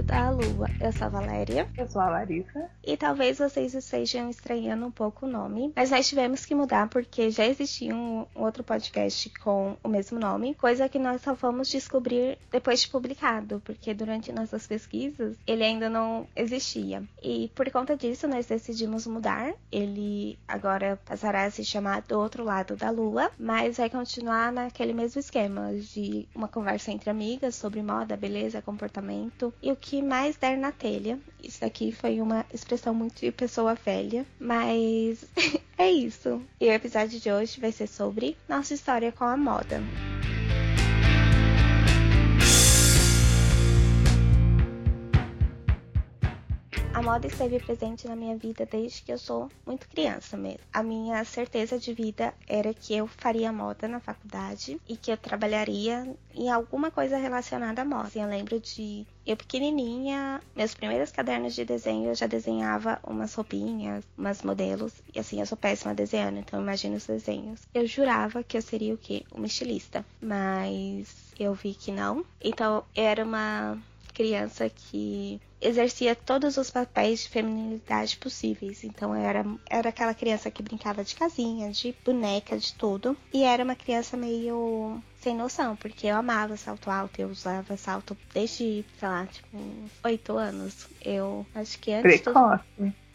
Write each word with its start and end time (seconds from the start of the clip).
lado 0.00 0.02
da 0.02 0.30
lua. 0.30 0.68
Eu 0.80 0.92
sou 0.92 1.06
a 1.06 1.10
Valéria. 1.10 1.68
Eu 1.76 1.88
sou 1.88 2.00
a 2.00 2.08
Larissa. 2.08 2.70
E 2.84 2.96
talvez 2.96 3.38
vocês 3.38 3.74
estejam 3.74 4.30
estranhando 4.30 4.86
um 4.86 4.90
pouco 4.90 5.26
o 5.26 5.28
nome, 5.28 5.72
mas 5.76 5.90
nós 5.90 6.08
tivemos 6.08 6.44
que 6.44 6.54
mudar 6.54 6.88
porque 6.88 7.30
já 7.30 7.46
existia 7.46 7.94
um 7.94 8.26
outro 8.34 8.64
podcast 8.64 9.30
com 9.42 9.76
o 9.82 9.88
mesmo 9.88 10.18
nome, 10.18 10.54
coisa 10.54 10.88
que 10.88 10.98
nós 10.98 11.20
só 11.22 11.34
fomos 11.36 11.68
descobrir 11.68 12.38
depois 12.50 12.80
de 12.80 12.88
publicado, 12.88 13.60
porque 13.64 13.92
durante 13.92 14.32
nossas 14.32 14.66
pesquisas 14.66 15.36
ele 15.46 15.64
ainda 15.64 15.88
não 15.88 16.26
existia. 16.34 17.02
E 17.22 17.50
por 17.54 17.70
conta 17.70 17.96
disso 17.96 18.26
nós 18.26 18.46
decidimos 18.46 19.06
mudar. 19.06 19.52
Ele 19.70 20.38
agora 20.48 20.98
passará 21.04 21.44
a 21.44 21.50
se 21.50 21.64
chamar 21.64 22.02
Do 22.02 22.18
Outro 22.18 22.44
Lado 22.44 22.76
da 22.76 22.90
Lua, 22.90 23.30
mas 23.38 23.76
vai 23.76 23.90
continuar 23.90 24.52
naquele 24.52 24.92
mesmo 24.92 25.20
esquema 25.20 25.74
de 25.74 26.26
uma 26.34 26.48
conversa 26.48 26.90
entre 26.90 27.10
amigas 27.10 27.54
sobre 27.54 27.82
moda, 27.82 28.16
beleza, 28.16 28.62
comportamento 28.62 29.52
e 29.62 29.70
o 29.70 29.76
que 29.76 29.89
mais 30.00 30.36
der 30.36 30.56
na 30.56 30.70
telha. 30.70 31.18
Isso 31.42 31.64
aqui 31.64 31.90
foi 31.90 32.20
uma 32.20 32.46
expressão 32.52 32.94
muito 32.94 33.20
de 33.20 33.32
pessoa 33.32 33.74
velha, 33.74 34.24
mas 34.38 35.24
é 35.76 35.90
isso. 35.90 36.40
E 36.60 36.66
o 36.66 36.72
episódio 36.72 37.18
de 37.18 37.32
hoje 37.32 37.60
vai 37.60 37.72
ser 37.72 37.86
sobre 37.86 38.36
nossa 38.48 38.74
história 38.74 39.10
com 39.10 39.24
a 39.24 39.36
moda. 39.36 39.82
A 46.92 47.02
moda 47.02 47.26
esteve 47.26 47.60
presente 47.60 48.08
na 48.08 48.16
minha 48.16 48.36
vida 48.36 48.66
desde 48.66 49.02
que 49.02 49.12
eu 49.12 49.18
sou 49.18 49.48
muito 49.64 49.88
criança 49.88 50.36
mesmo. 50.36 50.60
A 50.72 50.82
minha 50.82 51.24
certeza 51.24 51.78
de 51.78 51.94
vida 51.94 52.34
era 52.48 52.74
que 52.74 52.94
eu 52.94 53.06
faria 53.06 53.52
moda 53.52 53.86
na 53.86 54.00
faculdade 54.00 54.80
e 54.88 54.96
que 54.96 55.12
eu 55.12 55.16
trabalharia 55.16 56.12
em 56.34 56.50
alguma 56.50 56.90
coisa 56.90 57.16
relacionada 57.16 57.82
à 57.82 57.84
moda. 57.84 58.10
Eu 58.14 58.26
lembro 58.26 58.58
de 58.58 59.06
eu 59.24 59.36
pequenininha, 59.36 60.42
meus 60.56 60.74
primeiros 60.74 61.12
cadernos 61.12 61.54
de 61.54 61.64
desenho 61.64 62.08
eu 62.08 62.14
já 62.14 62.26
desenhava 62.26 62.98
umas 63.06 63.34
roupinhas, 63.34 64.04
umas 64.18 64.42
modelos. 64.42 64.94
E 65.14 65.20
assim, 65.20 65.38
eu 65.38 65.46
sou 65.46 65.56
péssima 65.56 65.94
desenhando, 65.94 66.38
então 66.38 66.60
imagina 66.60 66.96
os 66.96 67.06
desenhos. 67.06 67.60
Eu 67.72 67.86
jurava 67.86 68.42
que 68.42 68.56
eu 68.56 68.62
seria 68.62 68.94
o 68.94 68.98
quê? 68.98 69.24
Uma 69.32 69.46
estilista. 69.46 70.04
Mas 70.20 71.32
eu 71.38 71.54
vi 71.54 71.74
que 71.74 71.92
não. 71.92 72.24
Então 72.42 72.84
era 72.94 73.24
uma 73.24 73.78
criança 74.20 74.68
que 74.68 75.40
exercia 75.62 76.14
todos 76.14 76.58
os 76.58 76.70
papéis 76.70 77.22
de 77.22 77.30
feminilidade 77.30 78.18
possíveis. 78.18 78.84
Então 78.84 79.16
eu 79.16 79.22
era, 79.22 79.46
era 79.68 79.88
aquela 79.88 80.12
criança 80.12 80.50
que 80.50 80.62
brincava 80.62 81.02
de 81.02 81.14
casinha, 81.14 81.70
de 81.70 81.94
boneca, 82.04 82.58
de 82.58 82.74
tudo. 82.74 83.16
E 83.32 83.44
era 83.44 83.64
uma 83.64 83.74
criança 83.74 84.18
meio 84.18 85.00
sem 85.20 85.34
noção, 85.34 85.74
porque 85.74 86.06
eu 86.06 86.16
amava 86.16 86.54
salto 86.58 86.90
alto, 86.90 87.18
eu 87.18 87.28
usava 87.28 87.78
salto 87.78 88.14
desde, 88.34 88.84
sei 88.98 89.08
lá, 89.08 89.26
tipo, 89.26 89.58
oito 90.04 90.36
anos. 90.36 90.86
Eu 91.02 91.46
acho 91.54 91.78
que 91.78 91.90
antes. 91.90 92.20
Precoce. 92.20 92.62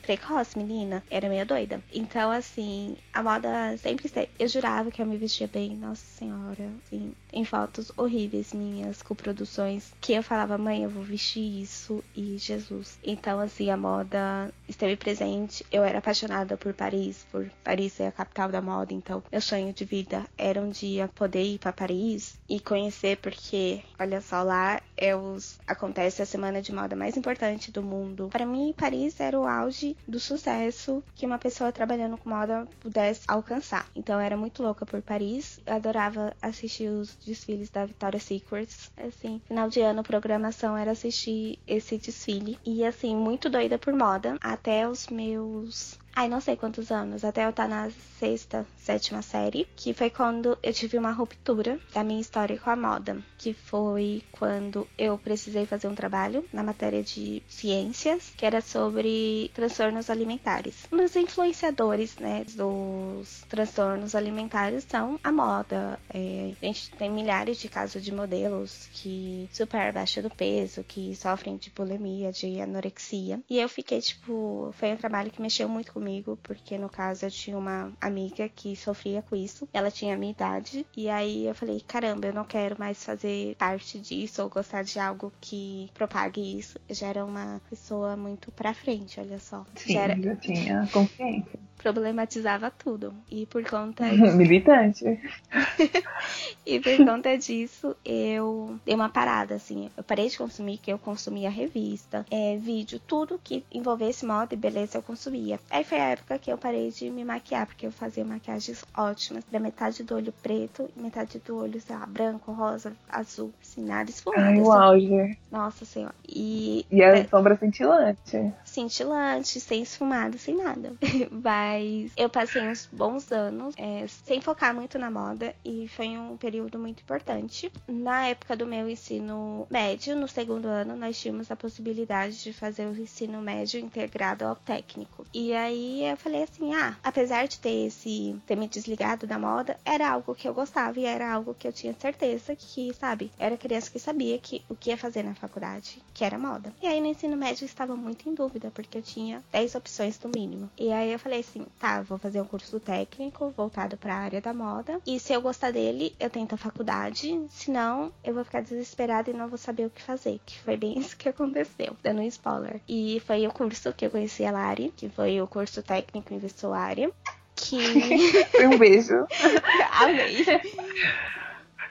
Precoce, 0.06 0.58
menina, 0.58 1.03
era 1.09 1.28
meio 1.28 1.45
doida. 1.45 1.81
Então, 1.92 2.31
assim, 2.31 2.95
a 3.11 3.23
moda 3.23 3.75
sempre. 3.78 4.11
Eu 4.38 4.48
jurava 4.48 4.92
que 4.92 5.02
eu 5.02 5.06
me 5.06 5.17
vestia 5.17 5.48
bem, 5.48 5.75
nossa 5.75 6.06
senhora. 6.06 6.70
Assim, 6.86 7.14
tem 7.31 7.44
fotos 7.44 7.92
horríveis 7.98 8.53
minhas 8.53 9.02
com 9.02 9.16
produções 9.16 9.92
que 10.00 10.14
eu 10.14 10.22
falava, 10.22 10.58
mãe, 10.58 10.83
eu 10.83 10.89
vou 10.89 11.03
vestir 11.03 11.61
isso 11.61 12.03
e 12.16 12.38
Jesus. 12.38 13.00
Então, 13.03 13.39
assim, 13.39 13.70
a 13.72 13.78
moda 13.78 14.52
esteve 14.70 14.95
presente. 14.95 15.66
Eu 15.72 15.83
era 15.83 15.98
apaixonada 15.98 16.56
por 16.56 16.73
Paris, 16.73 17.26
por 17.31 17.50
Paris 17.64 17.94
ser 17.94 18.03
a 18.03 18.11
capital 18.11 18.50
da 18.50 18.61
moda. 18.61 18.94
Então, 18.94 19.23
meu 19.31 19.42
sonho 19.42 19.73
de 19.73 19.86
vida 19.86 20.26
era 20.38 20.61
um 20.61 20.70
dia 20.70 21.09
poder 21.16 21.44
ir 21.44 21.59
para 21.59 21.73
Paris 21.73 22.38
e 22.48 22.59
conhecer, 22.59 23.17
porque, 23.17 23.81
olha 24.00 24.22
só, 24.22 24.44
lá 24.44 24.80
é 24.95 25.16
os... 25.16 25.60
acontece 25.66 26.22
a 26.22 26.26
semana 26.26 26.61
de 26.61 26.72
moda 26.72 26.95
mais 26.95 27.17
importante 27.17 27.72
do 27.72 27.82
mundo. 27.82 28.30
Para 28.32 28.45
mim, 28.45 28.73
Paris 28.77 29.20
era 29.20 29.39
o 29.39 29.48
auge 29.48 29.95
do 30.08 30.20
sucesso 30.20 31.04
que 31.16 31.26
uma 31.26 31.38
pessoa 31.38 31.72
trabalhando 31.72 32.17
com 32.17 32.30
moda 32.30 32.67
pudesse 32.80 33.22
alcançar. 33.28 33.88
Então 33.95 34.20
era 34.20 34.38
muito 34.38 34.61
louca 34.61 34.86
por 34.86 35.02
Paris, 35.02 35.60
adorava 35.66 36.36
assistir 36.42 36.88
os 36.89 37.16
desfiles 37.16 37.70
da 37.70 37.86
Victoria's 37.86 38.23
Secrets. 38.23 38.92
Assim, 38.98 39.42
final 39.48 39.70
de 39.70 39.82
ano, 39.82 40.04
programação 40.04 40.78
era 40.78 40.92
assistir 40.92 41.60
esse 41.67 41.98
desfile. 41.98 42.60
E 42.66 42.86
assim, 42.86 43.16
muito 43.16 43.50
doida 43.50 43.78
por 43.78 43.94
moda, 43.94 44.38
até 44.42 44.88
os 44.88 45.08
meus 45.08 45.98
ai, 46.15 46.30
não 46.30 46.39
sei 46.39 46.55
quantos 46.55 46.92
anos, 46.92 47.26
até 47.26 47.43
eu 47.43 47.49
estar 47.49 47.67
na 47.67 47.92
sexta, 48.17 48.65
sétima 48.77 49.21
série, 49.21 49.67
que 49.76 49.93
foi 49.93 50.09
quando 50.09 50.58
eu 50.64 50.73
tive 50.73 50.98
uma 50.98 51.11
ruptura 51.11 51.77
da 51.93 52.05
minha 52.05 52.21
história 52.21 52.58
com 52.58 52.70
a 52.70 52.76
moda, 52.76 53.21
que 53.37 53.53
foi 53.53 54.23
quando 54.31 54.87
eu 54.98 55.17
precisei 55.17 55.65
fazer 55.65 55.89
um 55.89 55.95
trabalho 55.95 56.45
na 56.54 56.64
matéria 56.64 57.04
de 57.04 57.43
ciências, 57.49 58.31
que 58.37 58.45
era 58.45 58.61
sobre 58.61 59.52
transtornos 59.54 60.09
alimentares. 60.09 60.87
Um 60.89 60.98
dos 60.98 61.15
influenciadores, 61.17 62.15
né, 62.17 62.45
dos 62.55 63.43
transtornos 63.49 64.15
alimentares 64.15 64.86
são 64.87 65.20
a 65.21 65.31
moda. 65.33 65.99
É, 66.14 66.54
a 66.61 66.65
gente 66.65 66.92
tem 66.92 67.11
milhares 67.11 67.58
de 67.58 67.67
casos 67.67 68.02
de 68.02 68.14
modelos 68.14 68.87
que 68.93 69.49
super 69.52 69.89
abaixo 69.89 70.21
do 70.21 70.30
peso, 70.30 70.81
que 70.83 71.14
sofrem 71.15 71.58
de 71.58 71.70
bulimia, 71.71 72.31
de 72.31 72.61
anorexia. 72.61 73.42
E 73.49 73.59
eu 73.59 73.67
fiquei, 73.67 73.99
tipo, 73.99 74.73
foi 74.77 74.93
um 74.93 74.98
trabalho 74.98 75.30
que 75.30 75.42
mexeu 75.42 75.67
muito 75.67 75.92
comigo 75.92 76.05
comigo, 76.05 76.38
porque 76.43 76.77
no 76.77 76.88
caso 76.88 77.26
eu 77.26 77.32
tinha 77.32 77.58
uma 77.58 77.92
amiga 77.99 78.48
que 78.48 78.76
sofria 78.76 79.23
com 79.23 79.36
isso. 79.36 79.67
Ela 79.73 79.89
tinha 79.89 80.14
a 80.14 80.17
minha 80.17 80.32
idade. 80.32 80.86
E 80.95 81.10
aí 81.10 81.48
eu 81.48 81.55
falei, 81.55 81.82
caramba, 81.82 82.27
eu 82.27 82.33
não 82.33 82.45
quero 82.45 82.76
mais 82.77 83.04
fazer 83.04 83.55
parte 83.55 83.99
disso 83.99 84.43
ou 84.43 84.49
gostar 84.49 84.83
de 84.83 84.99
algo 84.99 85.33
que 85.42 85.89
propague 85.95 86.60
isso. 86.60 86.80
Eu 86.88 86.93
já 86.93 87.08
era 87.08 87.26
uma 87.26 87.60
pessoa 87.70 88.16
muito 88.16 88.52
pra 88.52 88.73
frente, 88.73 89.20
olha 89.20 89.39
só. 89.39 89.66
Sim, 89.73 89.93
já, 89.93 90.02
era... 90.02 90.21
já 90.21 90.36
tinha 90.36 90.88
consciência. 90.93 91.60
Problematizava 91.86 92.72
tudo. 92.72 93.14
E 93.30 93.46
por 93.46 93.64
conta. 93.64 94.06
Militante. 94.34 95.06
e 96.66 96.80
por 96.80 96.98
conta 97.06 97.38
disso, 97.38 97.96
eu 98.04 98.80
dei 98.84 98.96
uma 98.96 99.08
parada, 99.08 99.54
assim. 99.54 99.92
Eu 99.96 100.04
parei 100.04 100.28
de 100.28 100.36
consumir, 100.36 100.80
que 100.80 100.92
eu 100.92 100.98
consumia 100.98 101.48
revista, 101.48 102.26
é, 102.32 102.58
vídeo, 102.58 103.00
tudo 103.06 103.40
que 103.44 103.64
envolvesse 103.72 104.26
moda 104.26 104.56
e 104.56 104.58
beleza 104.58 104.98
eu 104.98 105.04
consumia. 105.04 105.60
Aí 105.70 105.84
foi 105.84 106.00
a 106.00 106.10
época 106.10 106.40
que 106.40 106.52
eu 106.52 106.58
parei 106.58 106.90
de 106.90 107.08
me 107.12 107.23
maquiar, 107.23 107.68
porque 107.68 107.86
eu 107.86 107.92
fazia 107.92 108.26
maquiagens 108.26 108.84
ótimas, 108.98 109.44
da 109.52 109.60
metade 109.60 110.02
do 110.02 110.16
olho 110.16 110.34
preto 110.42 110.90
e 110.98 111.00
metade 111.00 111.38
do 111.38 111.56
olho, 111.56 111.80
sei 111.80 111.96
lá, 111.96 112.08
branco, 112.08 112.52
rosa, 112.52 112.94
azul, 113.08 113.54
assim, 113.62 113.86
nada 113.86 114.10
esfumado. 114.10 114.42
Ai, 114.42 114.60
o 114.60 114.72
auge. 114.72 115.38
Nossa 115.52 115.86
senhora. 115.86 116.16
E, 116.28 116.84
e 116.90 117.04
a 117.04 117.10
é, 117.10 117.26
sombra 117.26 117.56
cintilante. 117.56 118.52
Cintilante, 118.64 119.60
sem 119.60 119.84
esfumado, 119.84 120.40
sem 120.40 120.58
nada. 120.58 120.94
Mas 121.75 122.13
eu 122.15 122.30
passei 122.30 122.61
uns 122.61 122.87
bons 122.89 123.30
anos 123.33 123.75
é, 123.77 124.08
sem 124.08 124.39
focar 124.39 124.73
muito 124.73 124.97
na 124.97 125.11
moda 125.11 125.53
e 125.63 125.89
foi 125.89 126.17
um 126.17 126.37
período 126.37 126.80
muito 126.80 127.02
importante. 127.02 127.69
Na 127.86 128.27
época 128.27 128.56
do 128.56 128.65
meu 128.65 128.89
ensino 128.89 129.68
médio, 129.69 130.15
no 130.15 130.25
segundo 130.25 130.68
ano, 130.68 130.95
nós 130.95 131.19
tínhamos 131.19 131.51
a 131.51 131.56
possibilidade 131.56 132.41
de 132.41 132.53
fazer 132.53 132.86
o 132.86 132.97
ensino 132.97 133.41
médio 133.41 133.77
integrado 133.77 134.45
ao 134.45 134.56
técnico. 134.56 135.25
E 135.33 135.53
aí 135.53 136.06
eu 136.06 136.15
falei 136.15 136.44
assim: 136.44 136.74
ah, 136.74 136.95
apesar 137.03 137.45
de 137.45 137.59
ter 137.59 137.88
esse 137.88 138.39
ter 138.47 138.56
me 138.56 138.69
desligado 138.69 139.27
da 139.27 139.38
moda, 139.38 139.77
era 139.83 140.09
algo 140.09 140.33
que 140.33 140.47
eu 140.47 140.53
gostava 140.53 140.97
e 140.97 141.06
era 141.06 141.30
algo 141.30 141.53
que 141.53 141.68
eu 141.68 141.74
tinha 141.74 141.94
certeza 142.00 142.56
que, 142.56 142.94
sabe, 142.94 143.30
era 143.38 143.57
criança 143.57 143.92
que 143.92 144.00
sabia 144.00 144.38
que 144.39 144.63
o 144.69 144.75
que 144.75 144.92
ia 144.92 144.97
fazer 144.97 145.24
na 145.24 145.36
faculdade, 145.36 146.01
que 146.13 146.24
era 146.24 146.39
moda. 146.39 146.74
E 146.81 146.88
aí 146.88 147.01
no 147.01 147.07
ensino 147.07 147.36
médio 147.36 147.63
eu 147.63 147.68
estava 147.68 147.97
muito 147.97 148.30
em 148.30 148.33
dúvida, 148.33 148.71
porque 148.74 148.97
eu 148.97 149.01
tinha 149.01 149.44
10 149.51 149.75
opções 149.75 150.18
no 150.21 150.31
mínimo. 150.33 150.69
E 150.77 150.94
aí 150.94 151.12
eu 151.12 151.19
falei 151.19 151.42
assim: 151.42 151.64
tá, 151.80 152.01
vou 152.01 152.18
fazer 152.18 152.42
um 152.42 152.45
curso 152.45 152.80
técnico 152.80 153.50
voltado 153.56 153.98
para 153.98 154.13
a 154.13 154.19
área 154.19 154.42
da 154.42 154.54
moda. 154.54 155.00
E 155.06 155.19
se 155.19 155.34
eu 155.34 155.42
gostar 155.42 155.72
dele, 155.72 156.16
eu 156.19 156.30
tento 156.30 156.54
a 156.54 156.57
faculdade. 156.57 157.40
Senão, 157.50 158.12
eu 158.24 158.34
vou 158.34 158.44
ficar 158.44 158.62
desesperada 158.62 159.30
e 159.30 159.34
não 159.34 159.48
vou 159.48 159.57
saber 159.57 159.86
o 159.86 159.90
que 159.90 160.01
fazer. 160.01 160.40
Que 160.45 160.60
foi 160.60 160.78
bem 160.78 160.98
isso 161.00 161.16
que 161.18 161.30
aconteceu, 161.30 161.95
dando 162.01 162.22
um 162.22 162.28
spoiler. 162.28 162.80
E 162.88 163.22
foi 163.25 163.48
o 163.48 163.51
curso 163.51 163.94
que 163.94 164.06
eu 164.06 164.12
conheci 164.12 164.45
a 164.45 164.51
Lari, 164.51 164.94
que 164.95 165.10
foi 165.10 165.42
o 165.42 165.48
curso 165.48 165.81
técnico 165.81 166.34
em 166.34 166.40
vestuário. 166.40 167.13
Que. 167.56 167.78
um 168.66 168.78
beijo. 168.78 169.25
Amei. 169.92 170.45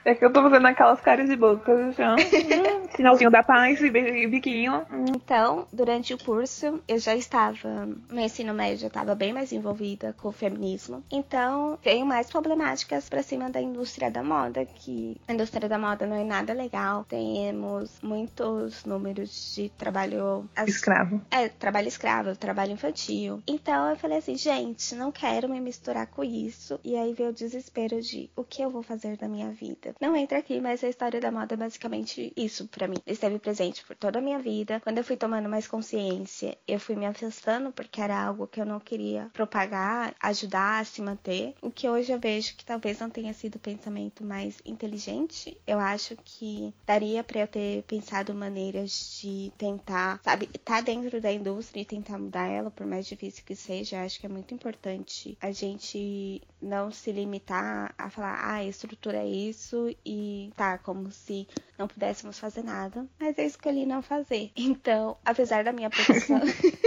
É 0.05 0.13
que 0.13 0.23
eu 0.23 0.31
tô 0.31 0.43
fazendo 0.43 0.67
aquelas 0.67 1.01
caras 1.01 1.27
de 1.27 1.35
boca 1.35 1.91
já. 1.91 2.15
Hum, 2.55 2.87
sinalzinho 2.95 3.31
da 3.31 3.43
paz 3.43 3.81
e 3.81 3.89
biquinho. 4.27 4.85
Então, 5.09 5.67
durante 5.73 6.13
o 6.13 6.17
curso, 6.17 6.81
eu 6.87 6.97
já 6.97 7.15
estava, 7.15 7.87
no 8.09 8.19
ensino 8.19 8.53
médio, 8.53 8.85
eu 8.85 8.87
estava 8.87 9.15
bem 9.15 9.33
mais 9.33 9.51
envolvida 9.51 10.13
com 10.13 10.29
o 10.29 10.31
feminismo. 10.31 11.03
Então, 11.11 11.77
veio 11.83 12.05
mais 12.05 12.29
problemáticas 12.29 13.09
para 13.09 13.23
cima 13.23 13.49
da 13.49 13.59
indústria 13.59 14.09
da 14.09 14.23
moda, 14.23 14.65
que 14.65 15.17
a 15.27 15.33
indústria 15.33 15.67
da 15.67 15.77
moda 15.77 16.05
não 16.05 16.15
é 16.15 16.23
nada 16.23 16.53
legal. 16.53 17.05
Temos 17.05 17.99
muitos 18.01 18.85
números 18.85 19.53
de 19.55 19.69
trabalho 19.69 20.47
escravo. 20.65 21.21
É, 21.31 21.49
trabalho 21.49 21.87
escravo, 21.87 22.35
trabalho 22.35 22.71
infantil. 22.71 23.41
Então, 23.47 23.89
eu 23.89 23.95
falei 23.95 24.19
assim, 24.19 24.37
gente, 24.37 24.95
não 24.95 25.11
quero 25.11 25.49
me 25.49 25.59
misturar 25.59 26.07
com 26.07 26.23
isso. 26.23 26.79
E 26.83 26.95
aí 26.95 27.13
veio 27.13 27.29
o 27.29 27.33
desespero 27.33 27.99
de 28.01 28.29
o 28.35 28.43
que 28.43 28.61
eu 28.61 28.69
vou 28.69 28.83
fazer 28.83 29.17
da 29.17 29.27
minha 29.27 29.49
vida 29.49 29.94
não 29.99 30.15
entra 30.15 30.37
aqui, 30.37 30.59
mas 30.59 30.83
a 30.83 30.89
história 30.89 31.21
da 31.21 31.31
moda 31.31 31.53
é 31.53 31.57
basicamente 31.57 32.33
isso 32.35 32.67
para 32.67 32.87
mim. 32.87 32.97
Esteve 33.05 33.39
presente 33.39 33.83
por 33.85 33.95
toda 33.95 34.19
a 34.19 34.21
minha 34.21 34.39
vida. 34.39 34.79
Quando 34.81 34.97
eu 34.97 35.03
fui 35.03 35.15
tomando 35.15 35.49
mais 35.49 35.67
consciência, 35.67 36.57
eu 36.67 36.79
fui 36.79 36.95
me 36.95 37.05
afastando 37.05 37.71
porque 37.71 38.01
era 38.01 38.21
algo 38.21 38.47
que 38.47 38.59
eu 38.59 38.65
não 38.65 38.79
queria 38.79 39.29
propagar, 39.33 40.13
ajudar 40.19 40.81
a 40.81 40.85
se 40.85 41.01
manter. 41.01 41.55
O 41.61 41.71
que 41.71 41.87
hoje 41.87 42.11
eu 42.11 42.19
vejo 42.19 42.55
que 42.55 42.65
talvez 42.65 42.99
não 42.99 43.09
tenha 43.09 43.33
sido 43.33 43.55
o 43.55 43.59
pensamento 43.59 44.23
mais 44.23 44.61
inteligente. 44.65 45.57
Eu 45.65 45.79
acho 45.79 46.15
que 46.23 46.73
daria 46.85 47.23
para 47.23 47.41
eu 47.41 47.47
ter 47.47 47.83
pensado 47.83 48.33
maneiras 48.33 49.19
de 49.21 49.51
tentar, 49.57 50.19
sabe, 50.23 50.49
estar 50.53 50.75
tá 50.75 50.81
dentro 50.81 51.21
da 51.21 51.31
indústria 51.31 51.81
e 51.81 51.85
tentar 51.85 52.17
mudar 52.17 52.47
ela, 52.47 52.69
por 52.69 52.85
mais 52.85 53.05
difícil 53.05 53.43
que 53.45 53.55
seja. 53.55 54.03
Acho 54.03 54.19
que 54.19 54.25
é 54.25 54.29
muito 54.29 54.53
importante 54.53 55.37
a 55.41 55.51
gente 55.51 56.41
não 56.61 56.91
se 56.91 57.11
limitar 57.11 57.93
a 57.97 58.09
falar, 58.09 58.35
ah, 58.35 58.55
a 58.55 58.65
estrutura 58.65 59.19
é 59.19 59.27
isso 59.27 59.84
e 60.05 60.51
tá, 60.55 60.77
como 60.77 61.11
se 61.11 61.47
não 61.77 61.87
pudéssemos 61.87 62.39
fazer 62.39 62.63
nada. 62.63 63.05
Mas 63.19 63.37
eu 63.37 63.45
escolhi 63.45 63.85
não 63.85 64.01
fazer. 64.01 64.51
Então, 64.55 65.17
apesar 65.25 65.63
da 65.63 65.71
minha 65.71 65.89
profissão 65.89 66.39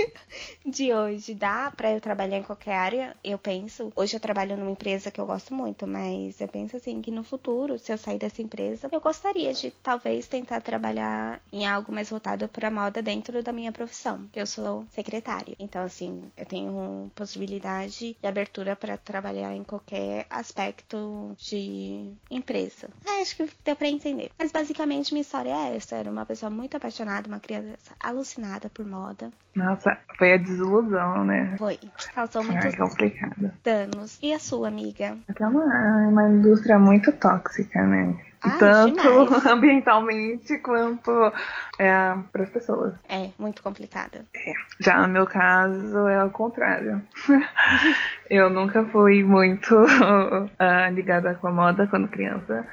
de 0.64 0.92
hoje, 0.92 1.34
dá 1.34 1.70
para 1.70 1.92
eu 1.92 2.00
trabalhar 2.00 2.38
em 2.38 2.42
qualquer 2.42 2.74
área, 2.74 3.16
eu 3.22 3.38
penso. 3.38 3.92
Hoje 3.94 4.16
eu 4.16 4.20
trabalho 4.20 4.56
numa 4.56 4.70
empresa 4.70 5.10
que 5.10 5.20
eu 5.20 5.26
gosto 5.26 5.54
muito, 5.54 5.86
mas 5.86 6.40
eu 6.40 6.48
penso 6.48 6.76
assim 6.76 7.00
que 7.02 7.10
no 7.10 7.22
futuro, 7.22 7.78
se 7.78 7.92
eu 7.92 7.98
sair 7.98 8.18
dessa 8.18 8.42
empresa, 8.42 8.88
eu 8.90 9.00
gostaria 9.00 9.52
de 9.52 9.70
talvez 9.82 10.26
tentar 10.26 10.60
trabalhar 10.60 11.40
em 11.52 11.66
algo 11.66 11.92
mais 11.92 12.10
voltado 12.10 12.48
para 12.48 12.70
moda 12.70 13.02
dentro 13.02 13.42
da 13.42 13.52
minha 13.52 13.72
profissão, 13.72 14.28
eu 14.34 14.46
sou 14.46 14.86
secretária. 14.90 15.54
Então, 15.58 15.82
assim, 15.82 16.22
eu 16.36 16.46
tenho 16.46 17.10
possibilidade 17.14 18.16
e 18.22 18.26
abertura 18.26 18.74
para 18.76 18.96
trabalhar 18.96 19.54
em 19.54 19.64
qualquer 19.64 20.26
aspecto 20.30 21.34
de 21.36 22.12
empresa. 22.30 22.87
Ah, 23.06 23.22
acho 23.22 23.36
que 23.36 23.48
deu 23.64 23.76
para 23.76 23.88
entender. 23.88 24.30
Mas 24.38 24.52
basicamente 24.52 25.12
minha 25.12 25.22
história 25.22 25.50
é 25.50 25.76
essa. 25.76 25.96
Era 25.96 26.10
uma 26.10 26.26
pessoa 26.26 26.50
muito 26.50 26.76
apaixonada, 26.76 27.28
uma 27.28 27.40
criança 27.40 27.94
alucinada 28.00 28.68
por 28.68 28.86
moda. 28.86 29.30
Nossa, 29.54 29.98
foi 30.16 30.34
a 30.34 30.36
desilusão, 30.36 31.24
né? 31.24 31.56
Foi. 31.58 31.78
Causou 32.14 32.44
muitos 32.44 32.74
é 32.74 33.50
danos. 33.64 34.18
E 34.22 34.32
a 34.32 34.38
sua 34.38 34.68
amiga? 34.68 35.16
É 35.38 35.46
uma, 35.46 36.08
uma 36.08 36.28
indústria 36.28 36.78
muito 36.78 37.12
tóxica, 37.12 37.82
né? 37.84 38.16
Ah, 38.42 38.56
tanto 38.58 39.00
demais. 39.02 39.46
ambientalmente 39.46 40.58
quanto 40.58 41.32
é, 41.78 42.14
para 42.32 42.42
as 42.44 42.50
pessoas. 42.50 42.94
É, 43.08 43.30
muito 43.38 43.62
complicada. 43.62 44.24
É. 44.34 44.52
Já 44.80 45.06
no 45.06 45.12
meu 45.12 45.26
caso 45.26 46.06
é 46.08 46.22
o 46.22 46.30
contrário. 46.30 47.02
eu 48.30 48.48
nunca 48.50 48.84
fui 48.84 49.24
muito 49.24 49.74
uh, 49.74 50.48
ligada 50.94 51.34
com 51.34 51.48
a 51.48 51.52
moda 51.52 51.86
quando 51.86 52.08
criança. 52.08 52.66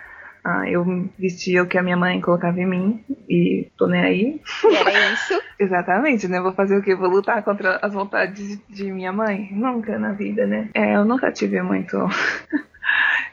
Uh, 0.45 0.63
eu 0.65 1.09
vestia 1.17 1.63
o 1.63 1.65
que 1.65 1.75
a 1.75 1.81
minha 1.81 1.97
mãe 1.97 2.21
colocava 2.21 2.59
em 2.59 2.67
mim 2.67 3.03
e 3.27 3.71
tô 3.75 3.87
nem 3.87 4.01
aí. 4.01 4.41
E 4.63 4.75
era 4.75 5.11
isso? 5.11 5.41
Exatamente, 5.57 6.27
né? 6.27 6.39
Vou 6.39 6.53
fazer 6.53 6.77
o 6.77 6.83
quê? 6.83 6.93
Vou 6.93 7.09
lutar 7.09 7.41
contra 7.41 7.79
as 7.81 7.91
vontades 7.91 8.59
de 8.69 8.91
minha 8.91 9.11
mãe? 9.11 9.49
Nunca 9.51 9.97
na 9.97 10.11
vida, 10.11 10.45
né? 10.45 10.69
É, 10.75 10.95
eu 10.95 11.03
nunca 11.03 11.31
tive 11.31 11.59
muito 11.63 11.97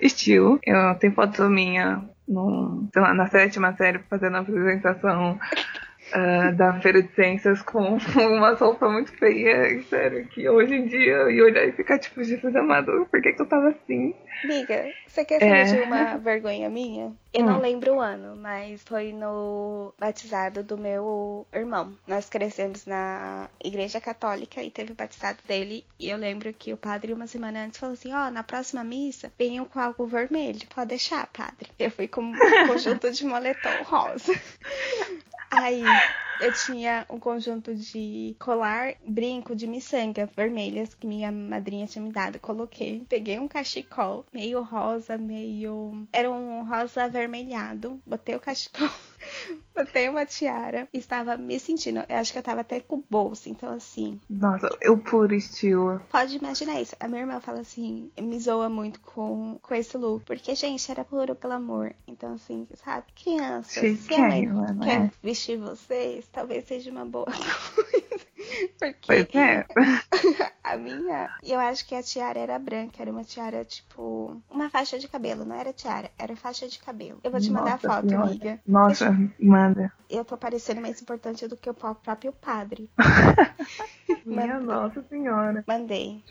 estilo. 0.00 0.58
Eu 0.64 0.94
tenho 0.94 1.12
foto 1.12 1.50
minha 1.50 2.02
no, 2.32 2.88
lá, 3.02 3.14
na 3.14 3.26
sétima 3.28 3.74
série 3.76 4.00
fazendo 4.10 4.36
a 4.36 4.40
apresentação 4.40 5.38
uh, 6.14 6.54
da 6.56 6.80
Feira 6.80 7.02
de 7.02 7.12
Ciências 7.14 7.62
com 7.62 7.96
uma 8.16 8.54
roupa 8.54 8.88
muito 8.88 9.12
feia. 9.16 9.72
E 9.72 9.82
sério, 9.84 10.26
que 10.28 10.48
hoje 10.48 10.74
em 10.74 10.86
dia 10.86 11.12
eu 11.12 11.46
olhar 11.46 11.66
e 11.66 11.72
ficar 11.72 11.98
tipo, 11.98 12.22
Jesus 12.22 12.54
amado, 12.54 13.06
por 13.10 13.20
que, 13.20 13.32
que 13.32 13.42
eu 13.42 13.46
tava 13.46 13.70
assim? 13.70 14.14
Amiga, 14.44 14.92
você 15.06 15.24
quer 15.24 15.40
saber 15.40 15.52
é... 15.52 15.64
de 15.64 15.80
uma 15.82 16.16
vergonha 16.16 16.68
minha? 16.68 17.12
Eu 17.32 17.42
hum. 17.42 17.46
não 17.46 17.60
lembro 17.60 17.94
o 17.94 18.00
ano, 18.00 18.36
mas 18.36 18.82
foi 18.82 19.12
no 19.12 19.94
batizado 19.98 20.62
do 20.62 20.76
meu 20.76 21.46
irmão. 21.52 21.96
Nós 22.06 22.28
crescemos 22.28 22.84
na 22.84 23.48
igreja 23.62 24.00
católica 24.00 24.62
e 24.62 24.70
teve 24.70 24.92
o 24.92 24.96
batizado 24.96 25.38
dele. 25.46 25.84
E 25.98 26.10
eu 26.10 26.18
lembro 26.18 26.52
que 26.52 26.72
o 26.72 26.76
padre, 26.76 27.12
uma 27.12 27.26
semana 27.26 27.64
antes, 27.64 27.78
falou 27.78 27.94
assim: 27.94 28.12
Ó, 28.12 28.26
oh, 28.26 28.30
na 28.30 28.42
próxima 28.42 28.84
missa, 28.84 29.32
venham 29.38 29.64
com 29.64 29.78
algo 29.78 30.06
vermelho. 30.06 30.60
Pode 30.74 30.88
deixar, 30.88 31.26
padre. 31.28 31.70
Eu 31.78 31.90
fui 31.90 32.08
com 32.08 32.22
um 32.22 32.34
conjunto 32.66 33.10
de 33.10 33.24
moletom 33.24 33.82
rosa. 33.84 34.32
Aí 35.52 36.02
eu 36.38 36.50
tinha 36.52 37.06
um 37.10 37.20
conjunto 37.20 37.74
de 37.74 38.34
colar, 38.40 38.94
brinco 39.06 39.54
de 39.54 39.66
miçanga 39.66 40.26
vermelhas 40.34 40.94
que 40.94 41.06
minha 41.06 41.30
madrinha 41.30 41.86
tinha 41.86 42.02
me 42.04 42.10
dado. 42.10 42.40
Coloquei, 42.40 43.04
peguei 43.08 43.38
um 43.38 43.46
cachecol 43.46 44.24
meio 44.32 44.62
rosa, 44.62 45.16
meio. 45.18 46.08
Era 46.12 46.30
um 46.30 46.64
rosa 46.64 47.04
avermelhado. 47.04 48.02
Botei 48.06 48.34
o 48.34 48.40
cachecol. 48.40 48.88
Botei 49.74 50.08
uma 50.08 50.26
tiara 50.26 50.86
estava 50.92 51.36
me 51.36 51.58
sentindo. 51.58 52.04
Eu 52.08 52.16
acho 52.16 52.32
que 52.32 52.38
eu 52.38 52.42
tava 52.42 52.60
até 52.60 52.80
com 52.80 53.02
bolsa, 53.08 53.48
então 53.48 53.72
assim. 53.72 54.20
Nossa, 54.28 54.68
eu 54.80 54.98
puro 54.98 55.34
estilo. 55.34 56.00
Pode 56.10 56.36
imaginar 56.36 56.80
isso. 56.80 56.94
A 57.00 57.08
minha 57.08 57.22
irmã 57.22 57.40
fala 57.40 57.60
assim, 57.60 58.10
me 58.20 58.38
zoa 58.38 58.68
muito 58.68 59.00
com, 59.00 59.58
com 59.62 59.74
esse 59.74 59.96
look. 59.96 60.24
Porque, 60.24 60.54
gente, 60.54 60.90
era 60.90 61.04
puro 61.04 61.34
pelo 61.34 61.54
amor. 61.54 61.94
Então, 62.06 62.34
assim, 62.34 62.66
sabe? 62.84 63.06
Criança, 63.14 63.80
se 63.80 64.14
a 64.14 64.18
mãe 64.18 64.48
quer 64.82 65.00
é. 65.00 65.10
vestir 65.22 65.58
vocês, 65.58 66.28
talvez 66.30 66.66
seja 66.66 66.90
uma 66.90 67.06
boa 67.06 67.26
coisa. 67.74 68.32
Porque 68.78 69.06
pois 69.06 69.34
é. 69.34 69.64
a 70.62 70.76
minha, 70.76 71.30
eu 71.42 71.58
acho 71.58 71.86
que 71.86 71.94
a 71.94 72.02
tiara 72.02 72.38
era 72.38 72.58
branca, 72.58 73.00
era 73.00 73.10
uma 73.10 73.24
tiara 73.24 73.64
tipo 73.64 74.40
uma 74.50 74.70
faixa 74.70 74.98
de 74.98 75.08
cabelo, 75.08 75.44
não 75.44 75.56
era 75.56 75.72
tiara, 75.72 76.10
era 76.18 76.36
faixa 76.36 76.68
de 76.68 76.78
cabelo. 76.78 77.18
Eu 77.22 77.30
vou 77.30 77.40
te 77.40 77.50
mandar 77.50 77.72
Nossa, 77.72 77.88
a 77.88 77.90
foto, 77.96 78.08
senhora. 78.08 78.26
amiga. 78.26 78.60
Nossa, 78.66 79.10
Deixa... 79.10 79.34
manda. 79.40 79.92
Eu 80.08 80.24
tô 80.24 80.36
parecendo 80.36 80.80
mais 80.80 81.00
importante 81.00 81.48
do 81.48 81.56
que 81.56 81.70
o 81.70 81.74
próprio 81.74 82.32
padre. 82.32 82.90
Minha 84.26 84.60
Nossa 84.60 85.02
Senhora. 85.08 85.64
Mandei. 85.66 86.22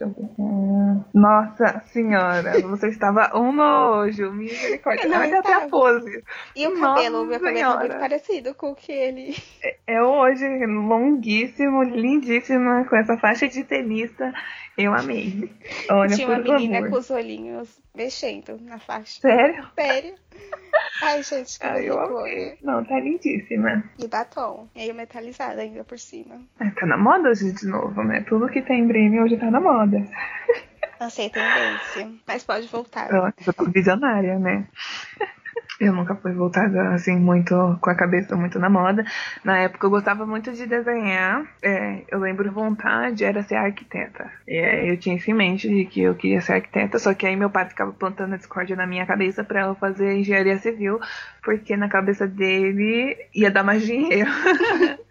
Nossa 1.14 1.84
Senhora, 1.88 2.62
você 2.62 2.90
estava 2.90 3.38
um 3.38 3.52
nojo, 3.52 4.32
misericórdia. 4.32 5.10
Olha 5.10 5.40
até 5.40 5.54
a 5.54 5.68
pose. 5.68 6.24
E 6.56 6.68
o 6.68 6.78
Nossa 6.78 6.96
cabelo, 6.96 7.24
o 7.24 7.26
meu 7.26 7.40
cabelo 7.40 7.74
é 7.74 7.80
muito 7.80 8.00
parecido 8.00 8.54
com 8.54 8.72
o 8.72 8.76
que 8.76 8.92
ele. 8.92 9.36
É, 9.64 9.96
é 9.96 10.04
hoje 10.04 10.48
longuíssimo, 10.66 11.84
lindíssima, 11.84 12.86
com 12.86 12.96
essa 12.96 13.18
faixa 13.18 13.48
de 13.48 13.64
Eu 14.78 14.94
amei. 14.94 15.52
Olha, 15.90 16.16
Tinha 16.16 16.28
uma 16.28 16.40
menina 16.40 16.80
amor. 16.80 16.90
com 16.92 16.98
os 16.98 17.10
olhinhos 17.10 17.82
mexendo 17.96 18.58
na 18.62 18.80
faixa. 18.80 19.20
Sério? 19.22 19.68
Sério. 19.76 20.16
Ai, 21.04 21.24
gente, 21.24 21.60
que 21.60 21.66
Ai, 21.68 21.90
eu 21.90 22.00
amei. 22.00 22.58
Não, 22.62 22.84
tá 22.86 23.00
lindíssima. 23.00 23.84
E 24.00 24.08
batom, 24.08 24.68
meio 24.76 24.96
metalizado 24.96 25.60
ainda 25.60 25.84
por 25.84 26.00
cima. 26.00 26.42
É, 26.60 26.70
tá 26.72 26.86
na 26.86 26.98
moda 26.98 27.30
hoje 27.30 27.52
de 27.52 27.68
novo, 27.68 28.04
né? 28.04 28.22
Tudo 28.28 28.48
que 28.50 28.62
tem 28.62 28.88
Brene 28.88 29.20
hoje 29.20 29.38
tá 29.38 29.52
na 29.52 29.60
moda. 29.60 30.04
Não 31.00 31.10
sei 31.10 31.30
tendência, 31.30 32.12
mas 32.28 32.44
pode 32.44 32.68
voltar. 32.68 33.12
Eu, 33.12 33.34
eu 33.48 33.54
tô 33.54 33.66
visionária, 33.66 34.38
né? 34.38 34.68
Eu 35.82 35.94
nunca 35.94 36.14
fui 36.14 36.32
voltada 36.32 36.90
assim 36.90 37.18
muito 37.18 37.56
com 37.82 37.90
a 37.90 37.96
cabeça 37.96 38.36
muito 38.36 38.60
na 38.60 38.70
moda. 38.70 39.04
Na 39.44 39.58
época 39.58 39.88
eu 39.88 39.90
gostava 39.90 40.28
muito 40.28 40.54
de 40.54 40.68
desenhar. 40.68 41.44
É, 41.60 42.04
eu 42.08 42.20
lembro 42.20 42.52
vontade 42.52 43.26
era 43.26 43.42
ser 43.42 43.56
arquiteta. 43.56 44.32
É, 44.48 44.92
eu 44.92 44.96
tinha 44.96 45.16
isso 45.16 45.32
em 45.32 45.34
mente 45.34 45.68
de 45.68 45.86
que 45.86 46.02
eu 46.02 46.14
queria 46.14 46.40
ser 46.40 46.54
arquiteta, 46.54 47.00
só 47.00 47.16
que 47.16 47.26
aí 47.26 47.36
meu 47.36 47.50
pai 47.50 47.68
ficava 47.68 47.92
plantando 47.92 48.36
a 48.36 48.38
discórdia 48.38 48.76
na 48.76 48.86
minha 48.86 49.08
cabeça 49.08 49.44
para 49.44 49.62
eu 49.62 49.74
fazer 49.74 50.14
engenharia 50.14 50.60
civil, 50.60 51.00
porque 51.44 51.76
na 51.76 51.90
cabeça 51.90 52.28
dele 52.28 53.18
ia 53.34 53.50
dar 53.50 53.64
mais 53.64 53.82
dinheiro. 53.84 54.30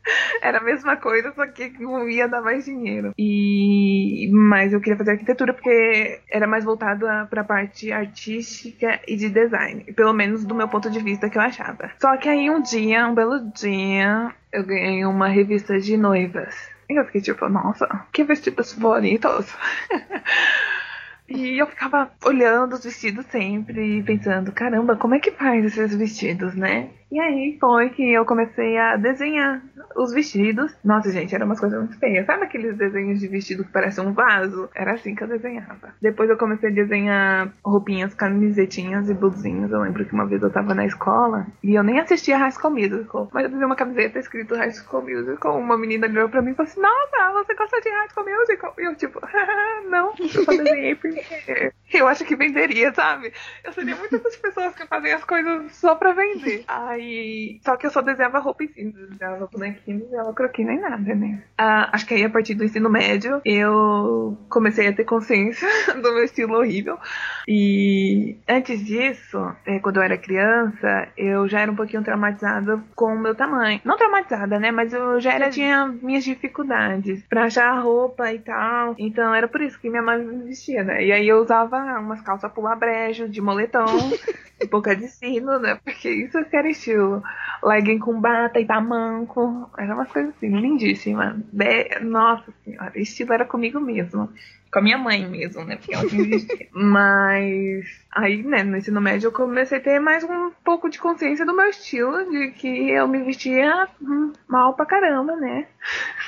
Era 0.43 0.59
a 0.59 0.63
mesma 0.63 0.97
coisa, 0.97 1.33
só 1.33 1.47
que 1.47 1.71
não 1.79 2.09
ia 2.09 2.27
dar 2.27 2.41
mais 2.41 2.65
dinheiro. 2.65 3.13
E 3.19 4.31
mas 4.33 4.73
eu 4.73 4.81
queria 4.81 4.97
fazer 4.97 5.13
arquitetura 5.13 5.53
porque 5.53 6.21
era 6.31 6.47
mais 6.47 6.65
voltado 6.65 7.07
para 7.29 7.43
a 7.43 7.45
parte 7.45 7.93
artística 7.93 9.01
e 9.07 9.17
de 9.17 9.29
design, 9.29 9.85
pelo 9.93 10.13
menos 10.13 10.45
do 10.45 10.55
meu 10.61 10.69
ponto 10.69 10.91
de 10.91 11.01
vista 11.01 11.31
que 11.31 11.39
eu 11.39 11.43
achava. 11.43 11.91
Só 11.99 12.17
que 12.17 12.29
aí 12.29 12.51
um 12.51 12.61
dia, 12.61 13.07
um 13.07 13.15
belo 13.15 13.51
dia, 13.53 14.35
eu 14.53 14.65
ganhei 14.65 15.05
uma 15.05 15.29
revista 15.29 15.81
de 15.81 15.97
noivas. 15.97 16.55
E 16.89 16.99
eu 16.99 17.05
fiquei 17.07 17.21
tipo, 17.21 17.49
nossa, 17.49 17.89
que 18.13 18.25
vestidos 18.25 18.75
bonitos. 18.75 19.55
E 21.33 21.63
eu 21.63 21.67
ficava 21.69 22.11
olhando 22.25 22.73
os 22.73 22.83
vestidos 22.83 23.25
sempre, 23.27 24.03
pensando, 24.03 24.51
caramba, 24.51 24.97
como 24.97 25.15
é 25.15 25.21
que 25.21 25.31
faz 25.31 25.65
esses 25.65 25.95
vestidos, 25.95 26.57
né? 26.57 26.91
E 27.11 27.19
aí 27.19 27.57
foi 27.59 27.91
que 27.91 28.13
eu 28.13 28.25
comecei 28.25 28.79
a 28.79 28.97
desenhar 28.97 29.61
os 29.97 30.13
vestidos. 30.13 30.73
Nossa, 30.85 31.11
gente, 31.11 31.35
eram 31.35 31.47
umas 31.47 31.59
coisas 31.59 31.79
muito 31.79 31.99
feias. 31.99 32.25
Sabe 32.25 32.45
aqueles 32.45 32.77
desenhos 32.77 33.19
de 33.19 33.27
vestido 33.27 33.65
que 33.65 33.73
parece 33.73 34.01
um 34.01 34.13
vaso? 34.13 34.69
Era 34.75 34.93
assim 34.93 35.15
que 35.15 35.25
eu 35.25 35.29
desenhava. 35.29 35.93
Depois 36.01 36.31
eu 36.31 36.37
comecei 36.37 36.71
a 36.71 36.73
desenhar 36.73 37.53
roupinhas, 37.65 38.15
camisetinhas 38.15 39.11
e 39.11 39.15
blusinhos. 39.15 39.73
Eu 39.73 39.81
lembro 39.81 40.05
que 40.05 40.15
uma 40.15 40.27
vez 40.27 40.41
eu 40.41 40.51
tava 40.51 40.73
na 40.73 40.87
escola 40.87 41.47
e 41.65 41.75
eu 41.75 41.83
nem 41.83 41.99
assistia 41.99 42.39
High 42.39 42.53
School 42.53 42.75
Musical, 42.75 43.29
mas 43.33 43.51
eu 43.51 43.59
vi 43.59 43.65
uma 43.65 43.77
camiseta 43.77 44.21
escrito 44.21 44.55
High 44.55 44.73
School 44.73 45.03
Musical. 45.03 45.59
Uma 45.59 45.77
menina 45.77 46.07
olhou 46.07 46.29
pra 46.29 46.43
mim 46.43 46.53
e 46.53 46.55
falou 46.55 46.71
assim: 46.71 46.81
Nossa, 46.81 47.33
você 47.33 47.55
gosta 47.55 47.81
de 47.81 47.89
High 47.89 48.09
School 48.11 48.27
Musical? 48.27 48.75
E 48.79 48.83
eu, 48.83 48.95
tipo, 48.95 49.21
não, 49.91 50.15
eu 50.17 50.29
só 50.29 50.53
desenhei 50.53 50.95
porque 50.95 51.73
Eu 51.93 52.07
acho 52.07 52.25
que 52.25 52.37
venderia, 52.37 52.93
sabe? 52.95 53.33
Eu 53.65 53.73
seria 53.73 53.97
muito 53.97 54.19
das 54.19 54.37
pessoas 54.37 54.75
que 54.75 54.87
fazem 54.87 55.13
as 55.13 55.25
coisas 55.25 55.75
só 55.75 55.97
pra 55.97 56.13
vender. 56.13 56.65
Só 57.65 57.77
que 57.77 57.87
eu 57.87 57.91
só 57.91 58.01
desenhava 58.01 58.39
roupa 58.39 58.65
em 58.65 58.69
si, 58.69 58.85
desenhava 58.85 59.47
bonequinho, 59.47 60.01
desenhava 60.01 60.33
croquis 60.33 60.67
nem 60.67 60.81
nada, 60.81 61.15
né? 61.15 61.43
Ah, 61.57 61.91
acho 61.93 62.07
que 62.07 62.15
aí 62.15 62.25
a 62.25 62.31
partir 62.31 62.55
do 62.55 62.65
ensino 62.65 62.91
médio 62.91 63.41
eu 63.45 64.37
comecei 64.49 64.89
a 64.89 64.93
ter 64.93 65.05
consciência 65.05 65.69
do 65.95 66.15
meu 66.15 66.25
estilo 66.25 66.59
horrível. 66.59 66.99
E 67.53 68.39
antes 68.49 68.85
disso, 68.85 69.53
é, 69.67 69.81
quando 69.81 69.97
eu 69.97 70.05
era 70.05 70.17
criança, 70.17 71.09
eu 71.17 71.49
já 71.49 71.59
era 71.59 71.73
um 71.73 71.75
pouquinho 71.75 72.05
traumatizada 72.05 72.81
com 72.95 73.13
o 73.13 73.19
meu 73.19 73.35
tamanho. 73.35 73.81
Não 73.85 73.97
traumatizada, 73.97 74.61
né? 74.61 74.71
Mas 74.71 74.93
eu 74.93 75.21
já 75.21 75.33
era, 75.33 75.51
tinha 75.51 75.89
minhas 75.89 76.23
dificuldades 76.23 77.25
pra 77.29 77.47
achar 77.47 77.77
roupa 77.81 78.33
e 78.33 78.39
tal. 78.39 78.95
Então 78.97 79.35
era 79.35 79.49
por 79.49 79.61
isso 79.63 79.81
que 79.81 79.91
minha 79.91 80.01
mãe 80.01 80.25
me 80.25 80.45
vestia, 80.45 80.85
né? 80.85 81.05
E 81.05 81.11
aí 81.11 81.27
eu 81.27 81.43
usava 81.43 81.77
umas 81.99 82.21
calças 82.21 82.53
pular 82.53 82.77
brejo, 82.77 83.29
de 83.29 83.41
moletom, 83.41 83.85
pouco 84.71 84.95
de 84.95 85.09
sino, 85.09 85.59
né? 85.59 85.77
Porque 85.85 86.09
isso 86.09 86.39
era 86.53 86.71
estilo. 86.71 87.21
Legging 87.65 87.99
com 87.99 88.21
bata 88.21 88.61
e 88.61 88.65
tamanco. 88.65 89.69
Era 89.77 89.93
uma 89.93 90.07
coisa 90.07 90.29
assim, 90.29 90.57
lindíssima. 90.57 91.37
Nossa 92.01 92.53
senhora, 92.65 92.93
estilo 92.95 93.33
era 93.33 93.45
comigo 93.45 93.81
mesmo 93.81 94.31
com 94.73 94.79
a 94.79 94.83
minha 94.83 94.99
mãe 94.99 95.27
mesmo, 95.27 95.65
né? 95.65 95.77
Porque 95.77 95.95
ela 95.95 96.07
vestia. 96.07 96.69
Mas 96.73 98.07
aí, 98.13 98.43
né, 98.43 98.63
no 98.63 98.77
ensino 98.77 99.01
médio 99.01 99.29
eu 99.29 99.33
comecei 99.33 99.79
a 99.79 99.81
ter 99.81 100.01
mais 100.01 100.25
um 100.25 100.51
pouco 100.65 100.89
de 100.89 100.99
consciência 100.99 101.45
do 101.45 101.57
meu 101.57 101.67
estilo, 101.67 102.31
de 102.31 102.53
que 102.53 102.91
eu 102.91 103.09
me 103.09 103.23
vestia 103.23 103.89
mal 104.49 104.75
pra 104.75 104.87
caramba, 104.87 105.37
né? 105.37 105.67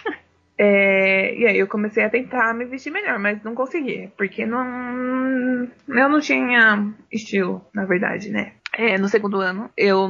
É, 0.65 1.35
e 1.35 1.47
aí 1.47 1.59
eu 1.59 1.67
comecei 1.67 2.05
a 2.05 2.11
tentar 2.11 2.55
me 2.55 2.65
vestir 2.67 2.93
melhor, 2.93 3.19
mas 3.19 3.43
não 3.43 3.53
consegui, 3.53 4.13
porque 4.17 4.47
não, 4.47 5.69
eu 5.89 6.09
não 6.09 6.21
tinha 6.21 6.93
estilo, 7.11 7.67
na 7.75 7.85
verdade, 7.85 8.31
né? 8.31 8.53
É, 8.75 8.97
no 8.97 9.07
segundo 9.07 9.39
ano, 9.39 9.69
eu. 9.77 10.09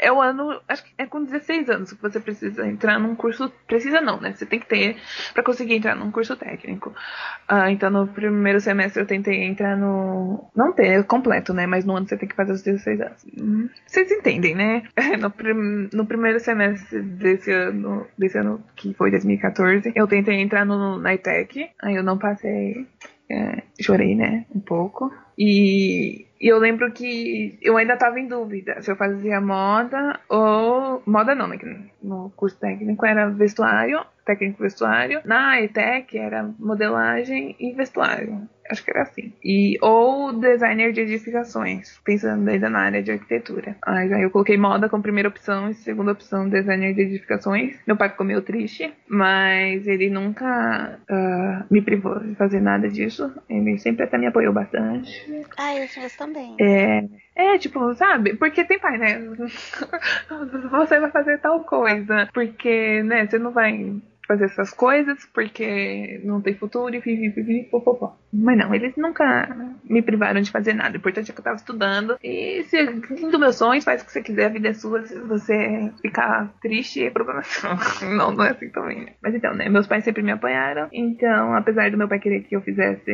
É 0.00 0.12
o 0.12 0.20
ano. 0.20 0.60
Acho 0.68 0.84
que 0.84 0.92
é 0.96 1.04
com 1.04 1.24
16 1.24 1.68
anos 1.68 1.92
que 1.92 2.00
você 2.00 2.20
precisa 2.20 2.66
entrar 2.66 2.98
num 2.98 3.16
curso. 3.16 3.52
Precisa 3.66 4.00
não, 4.00 4.20
né? 4.20 4.32
Você 4.32 4.46
tem 4.46 4.60
que 4.60 4.66
ter 4.66 4.96
para 5.34 5.42
conseguir 5.42 5.74
entrar 5.74 5.96
num 5.96 6.12
curso 6.12 6.36
técnico. 6.36 6.94
Ah, 7.48 7.72
então 7.72 7.90
no 7.90 8.06
primeiro 8.06 8.60
semestre 8.60 9.02
eu 9.02 9.06
tentei 9.06 9.42
entrar 9.42 9.76
no. 9.76 10.48
Não 10.54 10.72
ter 10.72 11.02
completo, 11.04 11.52
né? 11.52 11.66
Mas 11.66 11.84
no 11.84 11.96
ano 11.96 12.06
você 12.06 12.16
tem 12.16 12.28
que 12.28 12.36
fazer 12.36 12.52
os 12.52 12.62
16 12.62 13.00
anos. 13.00 13.26
Hum, 13.36 13.68
vocês 13.84 14.10
entendem, 14.10 14.54
né? 14.54 14.82
No, 15.22 15.30
prim... 15.30 15.88
no 15.92 16.06
primeiro 16.06 16.40
semestre 16.40 17.00
desse 17.00 17.52
ano, 17.52 18.06
desse 18.16 18.38
ano, 18.38 18.64
que 18.74 18.94
foi 18.94 19.10
2014, 19.10 19.92
eu 19.94 20.06
tentei 20.06 20.40
entrar 20.40 20.64
no, 20.64 20.98
na 20.98 21.14
ITEC. 21.14 21.70
Aí 21.82 21.94
eu 21.94 22.02
não 22.02 22.16
passei. 22.16 22.86
É, 23.30 23.62
chorei, 23.80 24.14
né? 24.14 24.46
Um 24.54 24.60
pouco. 24.60 25.12
E 25.38 26.26
e 26.42 26.48
eu 26.48 26.58
lembro 26.58 26.90
que 26.90 27.56
eu 27.62 27.76
ainda 27.76 27.94
estava 27.94 28.18
em 28.18 28.26
dúvida 28.26 28.82
se 28.82 28.90
eu 28.90 28.96
fazia 28.96 29.40
moda 29.40 30.18
ou. 30.28 31.00
Moda 31.06 31.36
não, 31.36 31.46
né? 31.46 31.56
No 32.02 32.32
curso 32.34 32.58
técnico 32.58 33.06
era 33.06 33.30
vestuário, 33.30 34.04
técnico 34.24 34.62
vestuário. 34.62 35.20
Na 35.24 35.60
ETEC 35.60 36.18
era 36.18 36.48
modelagem 36.58 37.56
e 37.58 37.72
vestuário. 37.72 38.48
Acho 38.70 38.84
que 38.84 38.90
era 38.90 39.02
assim. 39.02 39.32
E, 39.44 39.76
ou 39.82 40.32
designer 40.32 40.92
de 40.92 41.00
edificações, 41.00 42.00
pensando 42.04 42.48
ainda 42.48 42.70
na 42.70 42.80
área 42.80 43.02
de 43.02 43.10
arquitetura. 43.10 43.76
Aí, 43.84 44.12
aí 44.12 44.22
eu 44.22 44.30
coloquei 44.30 44.56
moda 44.56 44.88
como 44.88 45.02
primeira 45.02 45.28
opção 45.28 45.68
e 45.68 45.74
segunda 45.74 46.12
opção 46.12 46.48
designer 46.48 46.94
de 46.94 47.02
edificações. 47.02 47.76
Meu 47.86 47.96
pai 47.96 48.08
ficou 48.10 48.24
meio 48.24 48.40
triste, 48.40 48.92
mas 49.08 49.86
ele 49.86 50.08
nunca 50.08 50.98
uh, 51.10 51.64
me 51.70 51.82
privou 51.82 52.18
de 52.20 52.34
fazer 52.36 52.60
nada 52.60 52.88
disso. 52.88 53.32
Ele 53.48 53.78
sempre 53.78 54.04
até 54.04 54.16
me 54.16 54.26
apoiou 54.26 54.52
bastante. 54.52 55.44
Ah, 55.58 55.76
eu 55.76 55.86
também. 56.16 56.56
É. 56.60 57.04
É, 57.34 57.58
tipo, 57.58 57.94
sabe? 57.94 58.34
Porque 58.36 58.64
tem 58.64 58.78
pai, 58.78 58.98
né? 58.98 59.18
Você 60.70 61.00
vai 61.00 61.10
fazer 61.10 61.38
tal 61.38 61.60
coisa. 61.64 62.28
Porque, 62.32 63.02
né, 63.02 63.26
você 63.26 63.38
não 63.38 63.50
vai 63.50 64.00
fazer 64.26 64.44
essas 64.44 64.70
coisas 64.70 65.26
porque 65.32 66.20
não 66.24 66.40
tem 66.40 66.54
futuro 66.54 66.94
e 66.94 67.00
vivi, 67.00 67.28
vivi, 67.28 67.64
popopó. 67.64 68.16
Mas 68.32 68.56
não, 68.56 68.74
eles 68.74 68.96
nunca 68.96 69.76
me 69.84 70.00
privaram 70.00 70.40
de 70.40 70.50
fazer 70.50 70.72
nada. 70.72 70.94
O 70.94 70.96
importante 70.96 71.30
é 71.30 71.34
que 71.34 71.40
eu 71.40 71.44
tava 71.44 71.56
estudando. 71.56 72.16
E 72.22 72.64
seguindo 72.64 73.38
meus 73.38 73.56
sonhos, 73.56 73.84
faz 73.84 74.02
o 74.02 74.06
que 74.06 74.12
você 74.12 74.22
quiser, 74.22 74.46
a 74.46 74.48
vida 74.48 74.68
é 74.68 74.72
sua. 74.72 75.04
Se 75.04 75.18
você 75.20 75.92
ficar 76.00 76.52
triste, 76.60 77.04
é 77.04 77.10
problema 77.10 77.42
seu. 77.44 77.70
Não, 78.08 78.32
não 78.32 78.44
é 78.44 78.50
assim 78.50 78.70
também. 78.70 79.04
Né? 79.04 79.12
Mas 79.22 79.34
então, 79.34 79.54
né? 79.54 79.68
Meus 79.68 79.86
pais 79.86 80.04
sempre 80.04 80.22
me 80.22 80.32
apoiaram. 80.32 80.88
Então, 80.92 81.54
apesar 81.54 81.90
do 81.90 81.98
meu 81.98 82.08
pai 82.08 82.18
querer 82.18 82.42
que 82.42 82.56
eu 82.56 82.62
fizesse 82.62 83.10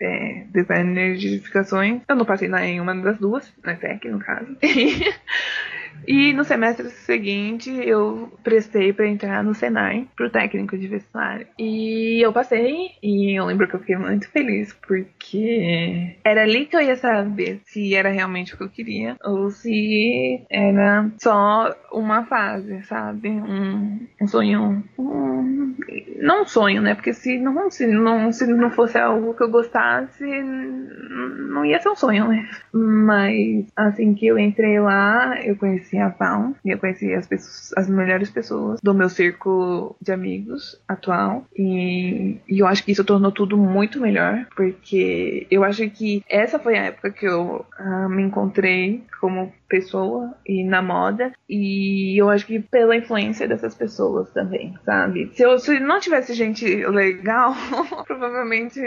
é, 0.00 0.46
design 0.52 1.16
de 1.16 1.34
edificações, 1.34 2.02
eu 2.08 2.16
não 2.16 2.24
passei 2.24 2.48
em 2.48 2.80
uma 2.80 2.94
das 2.94 3.18
duas, 3.18 3.52
na 3.64 3.76
FEC, 3.76 4.08
no 4.08 4.18
caso. 4.18 4.56
E 6.06 6.32
no 6.32 6.44
semestre 6.44 6.88
seguinte 6.90 7.70
eu 7.70 8.32
prestei 8.42 8.92
para 8.92 9.06
entrar 9.06 9.42
no 9.42 9.54
Senai, 9.54 10.06
pro 10.16 10.30
técnico 10.30 10.78
de 10.78 10.86
vestuário. 10.86 11.46
E 11.58 12.24
eu 12.24 12.32
passei 12.32 12.92
e 13.02 13.38
eu 13.38 13.44
lembro 13.44 13.68
que 13.68 13.74
eu 13.74 13.80
fiquei 13.80 13.96
muito 13.96 14.28
feliz 14.30 14.72
porque 14.86 16.16
era 16.24 16.42
ali 16.42 16.66
que 16.66 16.76
eu 16.76 16.80
ia 16.80 16.96
saber 16.96 17.60
se 17.64 17.94
era 17.94 18.10
realmente 18.10 18.54
o 18.54 18.56
que 18.56 18.64
eu 18.64 18.68
queria 18.68 19.16
ou 19.24 19.50
se 19.50 20.42
era 20.50 21.10
só 21.18 21.74
uma 21.92 22.24
fase, 22.24 22.82
sabe? 22.84 23.28
Um, 23.28 24.06
um 24.20 24.26
sonho. 24.26 24.84
Um, 24.98 25.74
não 26.20 26.42
um 26.42 26.46
sonho, 26.46 26.82
né? 26.82 26.94
Porque 26.94 27.12
se 27.12 27.38
não, 27.38 27.70
se, 27.70 27.86
não, 27.86 28.32
se 28.32 28.46
não 28.46 28.70
fosse 28.70 28.98
algo 28.98 29.34
que 29.34 29.42
eu 29.42 29.50
gostasse, 29.50 30.24
não 30.24 31.64
ia 31.64 31.80
ser 31.80 31.88
um 31.88 31.96
sonho, 31.96 32.28
né? 32.28 32.48
Mas 32.72 33.66
assim 33.74 34.14
que 34.14 34.26
eu 34.26 34.38
entrei 34.38 34.78
lá, 34.80 35.40
eu 35.42 35.56
conheci 35.56 35.85
conheci 35.86 35.98
a 35.98 36.08
Val, 36.08 36.54
eu 36.64 36.78
conheci 36.78 37.12
as, 37.14 37.26
pessoas, 37.26 37.72
as 37.76 37.88
melhores 37.88 38.30
pessoas 38.30 38.80
do 38.82 38.92
meu 38.92 39.08
círculo 39.08 39.96
de 40.00 40.12
amigos 40.12 40.80
atual. 40.88 41.46
E, 41.56 42.38
e 42.48 42.58
eu 42.58 42.66
acho 42.66 42.84
que 42.84 42.92
isso 42.92 43.04
tornou 43.04 43.32
tudo 43.32 43.56
muito 43.56 44.00
melhor, 44.00 44.46
porque 44.56 45.46
eu 45.50 45.64
acho 45.64 45.88
que 45.90 46.22
essa 46.28 46.58
foi 46.58 46.76
a 46.76 46.84
época 46.84 47.10
que 47.10 47.26
eu 47.26 47.64
uh, 47.78 48.08
me 48.08 48.22
encontrei 48.22 49.04
como 49.20 49.52
pessoa 49.68 50.34
e 50.46 50.64
na 50.64 50.82
moda. 50.82 51.32
E 51.48 52.20
eu 52.20 52.30
acho 52.30 52.46
que 52.46 52.60
pela 52.60 52.96
influência 52.96 53.48
dessas 53.48 53.74
pessoas 53.74 54.30
também, 54.30 54.74
sabe? 54.84 55.30
Se, 55.32 55.42
eu, 55.42 55.58
se 55.58 55.78
não 55.80 56.00
tivesse 56.00 56.34
gente 56.34 56.64
legal, 56.86 57.54
provavelmente 58.06 58.80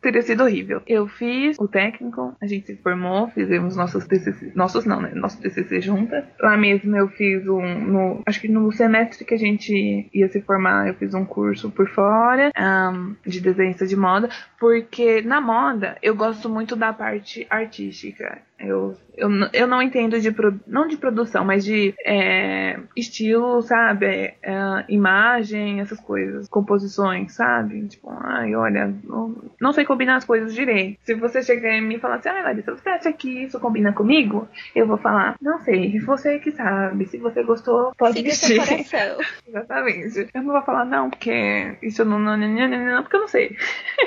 teria 0.00 0.22
sido 0.22 0.44
horrível. 0.44 0.82
Eu 0.86 1.06
fiz 1.06 1.58
o 1.58 1.68
técnico, 1.68 2.36
a 2.40 2.46
gente 2.46 2.66
se 2.66 2.76
formou, 2.76 3.28
fizemos 3.28 3.76
nossos 3.76 4.06
TCC, 4.06 4.52
nossos 4.54 4.84
não, 4.84 5.00
né? 5.00 5.12
Nossos 5.14 5.38
TCC 5.38 5.80
juntas. 5.80 6.24
Lá 6.40 6.56
mesmo 6.56 6.96
eu 6.96 7.08
fiz 7.08 7.46
um, 7.46 7.80
no, 7.80 8.22
acho 8.26 8.40
que 8.40 8.48
no 8.48 8.70
semestre 8.72 9.24
que 9.24 9.34
a 9.34 9.38
gente 9.38 10.08
ia 10.12 10.28
se 10.28 10.40
formar, 10.40 10.88
eu 10.88 10.94
fiz 10.94 11.14
um 11.14 11.24
curso 11.24 11.70
por 11.70 11.88
fora 11.88 12.50
um, 12.58 13.14
de 13.26 13.40
desenho 13.40 13.66
de 13.86 13.96
moda, 13.96 14.28
porque 14.58 15.20
na 15.22 15.40
moda 15.40 15.98
eu 16.02 16.14
gosto 16.14 16.48
muito 16.48 16.76
da 16.76 16.92
parte 16.92 17.46
artística. 17.50 18.40
Eu, 18.58 18.96
eu, 19.16 19.30
eu 19.52 19.66
não 19.66 19.80
entendo 19.80 20.20
de 20.20 20.34
não 20.66 20.86
de 20.86 20.96
produção, 20.96 21.44
mas 21.44 21.64
de 21.64 21.94
é, 22.04 22.78
estilo, 22.94 23.62
sabe? 23.62 24.34
É, 24.42 24.84
imagem, 24.88 25.80
essas 25.80 25.98
coisas, 26.00 26.48
composições, 26.48 27.32
sabe? 27.32 27.86
Tipo, 27.88 28.10
ai, 28.10 28.54
olha, 28.54 28.94
não, 29.04 29.34
não 29.60 29.72
sei 29.72 29.84
combinar 29.84 30.16
as 30.16 30.24
coisas 30.24 30.54
direito. 30.54 30.98
Se 31.04 31.14
você 31.14 31.42
chegar 31.42 31.70
em 31.70 31.82
mim 31.82 31.94
e 31.94 32.00
falar 32.00 32.16
assim, 32.16 32.28
ai, 32.28 32.42
Larissa, 32.42 32.72
você 32.72 32.88
acha 32.88 33.12
que 33.12 33.44
isso 33.44 33.58
combina 33.58 33.92
comigo? 33.92 34.48
Eu 34.74 34.86
vou 34.86 34.98
falar, 34.98 35.36
não 35.40 35.58
sei, 35.60 35.98
você 36.00 36.38
que 36.38 36.50
sabe. 36.50 37.06
Se 37.06 37.18
você 37.18 37.42
gostou, 37.42 37.92
pode 37.96 38.22
vestir. 38.22 38.60
Exatamente. 39.46 40.28
Eu 40.34 40.42
não 40.42 40.52
vou 40.52 40.62
falar, 40.62 40.84
não, 40.84 41.10
porque 41.10 41.76
isso 41.82 42.04
não, 42.04 42.18
não, 42.18 42.36
não, 42.36 42.48
não, 42.48 42.68
não 42.68 43.02
porque 43.02 43.16
eu 43.16 43.20
não 43.20 43.28
sei. 43.28 43.56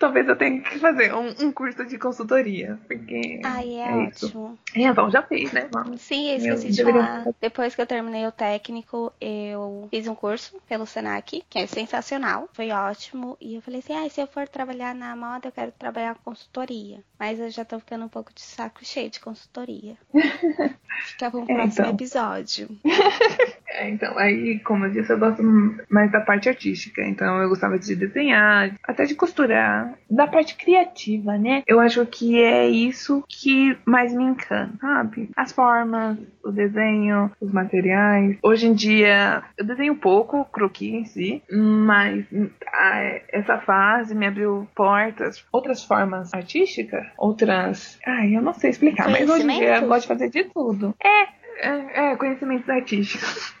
Talvez 0.00 0.26
eu 0.26 0.34
tenha 0.34 0.62
que 0.62 0.78
fazer 0.78 1.12
um, 1.14 1.28
um 1.40 1.52
curso 1.52 1.84
de 1.84 1.98
consultoria. 1.98 2.78
Porque 2.88 3.38
Ai, 3.44 3.74
é, 3.74 3.90
é 3.90 3.92
ótimo. 3.92 4.08
Isso. 4.08 4.58
É, 4.74 4.82
então 4.84 5.10
já 5.10 5.22
fez, 5.22 5.52
né? 5.52 5.68
Vamos. 5.70 6.00
Sim, 6.00 6.30
eu 6.30 6.36
esqueci 6.36 6.66
eu 6.66 6.70
de 6.70 6.76
deveria... 6.78 7.06
falar. 7.06 7.34
Depois 7.38 7.74
que 7.74 7.82
eu 7.82 7.86
terminei 7.86 8.26
o 8.26 8.32
técnico, 8.32 9.12
eu 9.20 9.86
fiz 9.90 10.08
um 10.08 10.14
curso 10.14 10.58
pelo 10.66 10.86
Senac, 10.86 11.44
que 11.50 11.58
é 11.58 11.66
sensacional. 11.66 12.48
Foi 12.54 12.70
ótimo. 12.70 13.36
E 13.38 13.56
eu 13.56 13.60
falei 13.60 13.80
assim: 13.80 13.94
ah, 13.94 14.08
se 14.08 14.22
eu 14.22 14.26
for 14.26 14.48
trabalhar 14.48 14.94
na 14.94 15.14
moda, 15.14 15.48
eu 15.48 15.52
quero 15.52 15.72
trabalhar 15.72 16.14
com 16.14 16.30
consultoria. 16.30 17.00
Mas 17.18 17.38
eu 17.38 17.50
já 17.50 17.66
tô 17.66 17.78
ficando 17.78 18.06
um 18.06 18.08
pouco 18.08 18.32
de 18.32 18.40
saco 18.40 18.82
cheio 18.82 19.10
de 19.10 19.20
consultoria. 19.20 19.98
Fica 21.04 21.30
para 21.30 21.40
um 21.40 21.44
é, 21.44 21.54
próximo 21.54 21.84
então. 21.84 21.90
episódio. 21.90 22.68
É, 23.72 23.88
então, 23.88 24.18
aí, 24.18 24.58
como 24.58 24.84
eu 24.84 24.90
disse, 24.90 25.12
eu 25.12 25.18
gosto 25.18 25.42
mais 25.88 26.10
da 26.10 26.20
parte 26.20 26.48
artística. 26.48 27.02
Então, 27.02 27.40
eu 27.40 27.48
gostava 27.48 27.78
de 27.78 27.94
desenhar, 27.94 28.74
até 28.82 29.04
de 29.04 29.14
costurar, 29.14 29.89
da 30.08 30.26
parte 30.26 30.54
criativa, 30.56 31.36
né? 31.38 31.62
Eu 31.66 31.80
acho 31.80 32.04
que 32.06 32.40
é 32.42 32.68
isso 32.68 33.24
que 33.28 33.76
mais 33.84 34.12
me 34.12 34.24
encanta, 34.24 34.70
sabe? 34.80 35.30
As 35.36 35.52
formas, 35.52 36.18
o 36.44 36.50
desenho, 36.50 37.30
os 37.40 37.52
materiais. 37.52 38.36
Hoje 38.42 38.66
em 38.66 38.74
dia, 38.74 39.42
eu 39.56 39.64
desenho 39.64 39.94
pouco, 39.96 40.44
croquis 40.46 40.94
em 40.94 41.04
si, 41.04 41.42
mas 41.50 42.24
a, 42.66 43.20
essa 43.30 43.58
fase 43.58 44.14
me 44.14 44.26
abriu 44.26 44.68
portas, 44.74 45.44
outras 45.52 45.82
formas 45.84 46.32
artísticas, 46.34 47.06
outras. 47.18 47.98
Ai, 48.06 48.36
eu 48.36 48.42
não 48.42 48.52
sei 48.52 48.70
explicar, 48.70 49.08
mas 49.10 49.28
hoje 49.28 49.44
em 49.44 49.58
dia 49.58 49.76
eu 49.78 49.88
gosto 49.88 50.02
de 50.02 50.08
fazer 50.08 50.30
de 50.30 50.44
tudo. 50.44 50.94
É, 51.02 51.39
é, 51.60 52.12
é, 52.12 52.16
conhecimentos 52.16 52.68
artísticos. 52.68 53.54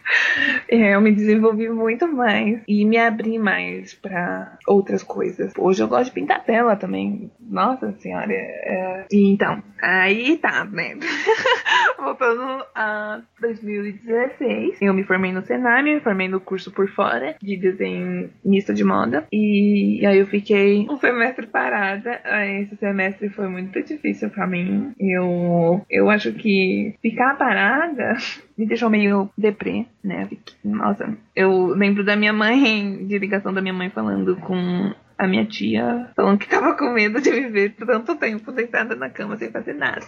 É, 0.68 0.96
eu 0.96 1.00
me 1.00 1.12
desenvolvi 1.12 1.68
muito 1.68 2.08
mais 2.08 2.60
e 2.66 2.84
me 2.84 2.98
abri 2.98 3.38
mais 3.38 3.94
para 3.94 4.58
outras 4.66 5.04
coisas. 5.04 5.52
Hoje 5.56 5.84
eu 5.84 5.86
gosto 5.86 6.06
de 6.06 6.10
pintar 6.10 6.42
tela 6.42 6.74
também. 6.74 7.30
Nossa 7.38 7.92
senhora. 7.92 8.32
É... 8.32 9.06
Então, 9.12 9.62
aí 9.80 10.36
tá, 10.38 10.64
né? 10.64 10.96
Voltando 12.00 12.64
a 12.74 13.20
2016, 13.40 14.78
eu 14.80 14.94
me 14.94 15.04
formei 15.04 15.32
no 15.32 15.42
Senai, 15.42 15.82
me 15.82 16.00
formei 16.00 16.28
no 16.28 16.40
curso 16.40 16.70
por 16.70 16.88
fora 16.88 17.36
de 17.40 17.56
desenhista 17.56 18.72
de 18.72 18.82
moda. 18.82 19.26
E 19.30 20.04
aí 20.06 20.18
eu 20.18 20.26
fiquei 20.26 20.86
um 20.88 20.96
semestre 20.96 21.46
parada. 21.46 22.20
Esse 22.60 22.76
semestre 22.76 23.28
foi 23.28 23.48
muito 23.48 23.82
difícil 23.82 24.30
para 24.30 24.46
mim. 24.46 24.92
Eu, 24.98 25.84
eu 25.90 26.08
acho 26.08 26.32
que 26.32 26.94
ficar 27.02 27.36
parada 27.36 28.16
me 28.56 28.66
deixou 28.66 28.88
meio 28.88 29.28
deprê, 29.36 29.86
né? 30.02 30.28
Nossa, 30.64 31.16
eu 31.36 31.66
lembro 31.68 32.04
da 32.04 32.16
minha 32.16 32.32
mãe, 32.32 33.06
de 33.06 33.18
ligação 33.18 33.52
da 33.52 33.60
minha 33.60 33.74
mãe 33.74 33.90
falando 33.90 34.36
com 34.36 34.92
a 35.20 35.26
minha 35.26 35.44
tia 35.44 36.10
falando 36.16 36.38
que 36.38 36.48
tava 36.48 36.74
com 36.74 36.90
medo 36.92 37.20
de 37.20 37.30
viver 37.30 37.74
tanto 37.76 38.16
tempo 38.16 38.50
deitada 38.50 38.96
na 38.96 39.10
cama 39.10 39.36
sem 39.36 39.50
fazer 39.50 39.74
nada. 39.74 40.06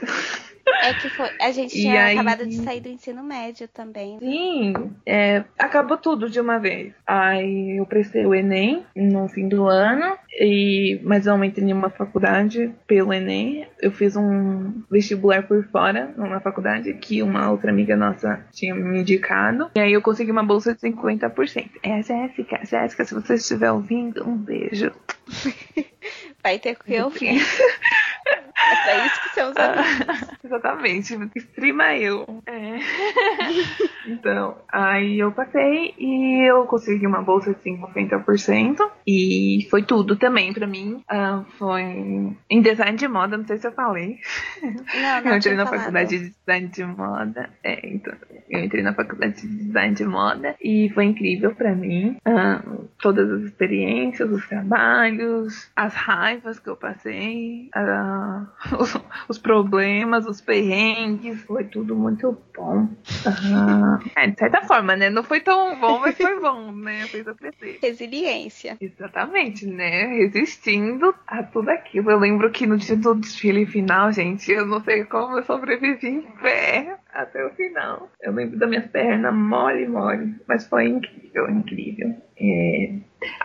É 0.82 0.94
que 0.94 1.10
foi. 1.10 1.28
A 1.38 1.50
gente 1.50 1.74
tinha 1.74 2.04
aí... 2.04 2.14
acabado 2.14 2.46
de 2.46 2.56
sair 2.56 2.80
do 2.80 2.88
ensino 2.88 3.22
médio 3.22 3.68
também. 3.68 4.18
Sim, 4.18 4.72
é, 5.04 5.44
acabou 5.58 5.98
tudo 5.98 6.30
de 6.30 6.40
uma 6.40 6.58
vez. 6.58 6.94
Aí 7.06 7.76
eu 7.78 7.84
prestei 7.84 8.24
o 8.24 8.34
Enem 8.34 8.86
no 8.96 9.28
fim 9.28 9.48
do 9.48 9.66
ano, 9.66 10.16
e, 10.38 11.00
mas 11.02 11.26
eu 11.26 11.36
não 11.36 11.44
entrei 11.44 11.68
em 11.68 11.72
uma 11.72 11.90
faculdade 11.90 12.72
pelo 12.86 13.12
Enem. 13.12 13.66
Eu 13.80 13.90
fiz 13.90 14.16
um 14.16 14.82
vestibular 14.90 15.46
por 15.46 15.64
fora, 15.64 16.12
numa 16.16 16.40
faculdade 16.40 16.92
que 16.94 17.22
uma 17.22 17.50
outra 17.50 17.70
amiga 17.70 17.96
nossa 17.96 18.44
tinha 18.50 18.74
me 18.74 19.00
indicado. 19.00 19.70
E 19.74 19.80
aí 19.80 19.92
eu 19.92 20.02
consegui 20.02 20.30
uma 20.30 20.42
bolsa 20.42 20.74
de 20.74 20.80
50%. 20.80 21.70
É, 21.82 22.02
Jéssica, 22.02 22.60
Jéssica, 22.64 23.04
se 23.04 23.14
você 23.14 23.34
estiver 23.34 23.70
ouvindo, 23.70 24.26
um 24.28 24.36
beijo. 24.36 24.90
Vai 26.42 26.58
ter 26.58 26.76
que 26.76 27.00
ouvir. 27.00 27.40
É 28.56 28.76
pra 28.82 29.06
isso 29.06 29.22
que 29.22 29.28
você 29.30 29.42
usa. 29.42 29.54
Ah, 29.58 30.36
exatamente. 30.44 31.18
Extrema 31.34 31.96
eu. 31.96 32.42
É. 32.46 32.78
então, 34.06 34.56
aí 34.68 35.18
eu 35.18 35.32
passei 35.32 35.94
e 35.98 36.48
eu 36.48 36.64
consegui 36.66 37.06
uma 37.06 37.22
bolsa 37.22 37.54
de 37.54 37.60
50%. 37.60 38.76
E 39.06 39.66
foi 39.70 39.82
tudo 39.82 40.16
também 40.16 40.52
pra 40.52 40.66
mim. 40.66 41.02
Uh, 41.10 41.44
foi 41.58 41.82
em 42.50 42.62
design 42.62 42.96
de 42.96 43.08
moda, 43.08 43.36
não 43.36 43.46
sei 43.46 43.58
se 43.58 43.66
eu 43.66 43.72
falei. 43.72 44.18
Não, 44.62 44.72
não 45.24 45.30
eu 45.32 45.36
entrei 45.36 45.54
na 45.54 45.64
falado. 45.64 45.80
faculdade 45.80 46.18
de 46.18 46.30
design 46.30 46.68
de 46.68 46.84
moda. 46.84 47.50
É, 47.64 47.88
então. 47.88 48.14
Eu 48.48 48.62
entrei 48.62 48.82
na 48.82 48.92
faculdade 48.92 49.40
de 49.40 49.48
design 49.48 49.94
de 49.94 50.04
moda 50.04 50.54
e 50.60 50.90
foi 50.90 51.04
incrível 51.04 51.54
pra 51.54 51.74
mim. 51.74 52.18
Uh, 52.26 52.88
todas 53.00 53.30
as 53.30 53.42
experiências, 53.42 54.30
os 54.30 54.46
trabalhos, 54.46 55.70
as 55.74 55.94
raivas 55.94 56.58
que 56.58 56.68
eu 56.68 56.76
passei. 56.76 57.70
Uh, 57.74 58.41
os, 58.78 58.94
os, 59.28 59.38
problemas, 59.38 60.26
os 60.26 60.40
perrengues, 60.40 61.42
foi 61.42 61.64
tudo 61.64 61.94
muito 61.96 62.36
bom. 62.56 62.88
É, 64.16 64.26
de 64.28 64.38
certa 64.38 64.62
forma, 64.62 64.96
né? 64.96 65.10
Não 65.10 65.22
foi 65.22 65.40
tão 65.40 65.78
bom, 65.78 66.00
mas 66.00 66.16
foi 66.16 66.40
bom, 66.40 66.72
né? 66.72 67.06
Fez 67.06 67.26
eu 67.26 67.34
crescer. 67.34 67.78
Resiliência. 67.82 68.76
Exatamente, 68.80 69.66
né? 69.66 70.06
Resistindo 70.18 71.14
a 71.26 71.42
tudo 71.42 71.70
aquilo. 71.70 72.10
Eu 72.10 72.18
lembro 72.18 72.50
que 72.50 72.66
no 72.66 72.76
dia 72.76 72.96
do 72.96 73.14
desfile 73.14 73.66
final, 73.66 74.12
gente, 74.12 74.50
eu 74.50 74.66
não 74.66 74.80
sei 74.80 75.04
como 75.04 75.38
eu 75.38 75.42
sobrevivi 75.44 76.08
em 76.08 76.22
pé 76.42 76.98
até 77.12 77.44
o 77.44 77.50
final. 77.50 78.10
Eu 78.20 78.32
lembro 78.32 78.58
das 78.58 78.68
minhas 78.68 78.86
pernas 78.86 79.34
mole, 79.34 79.86
mole, 79.86 80.34
mas 80.48 80.66
foi 80.66 80.86
incrível, 80.86 81.48
incrível. 81.50 82.14
É... 82.38 82.92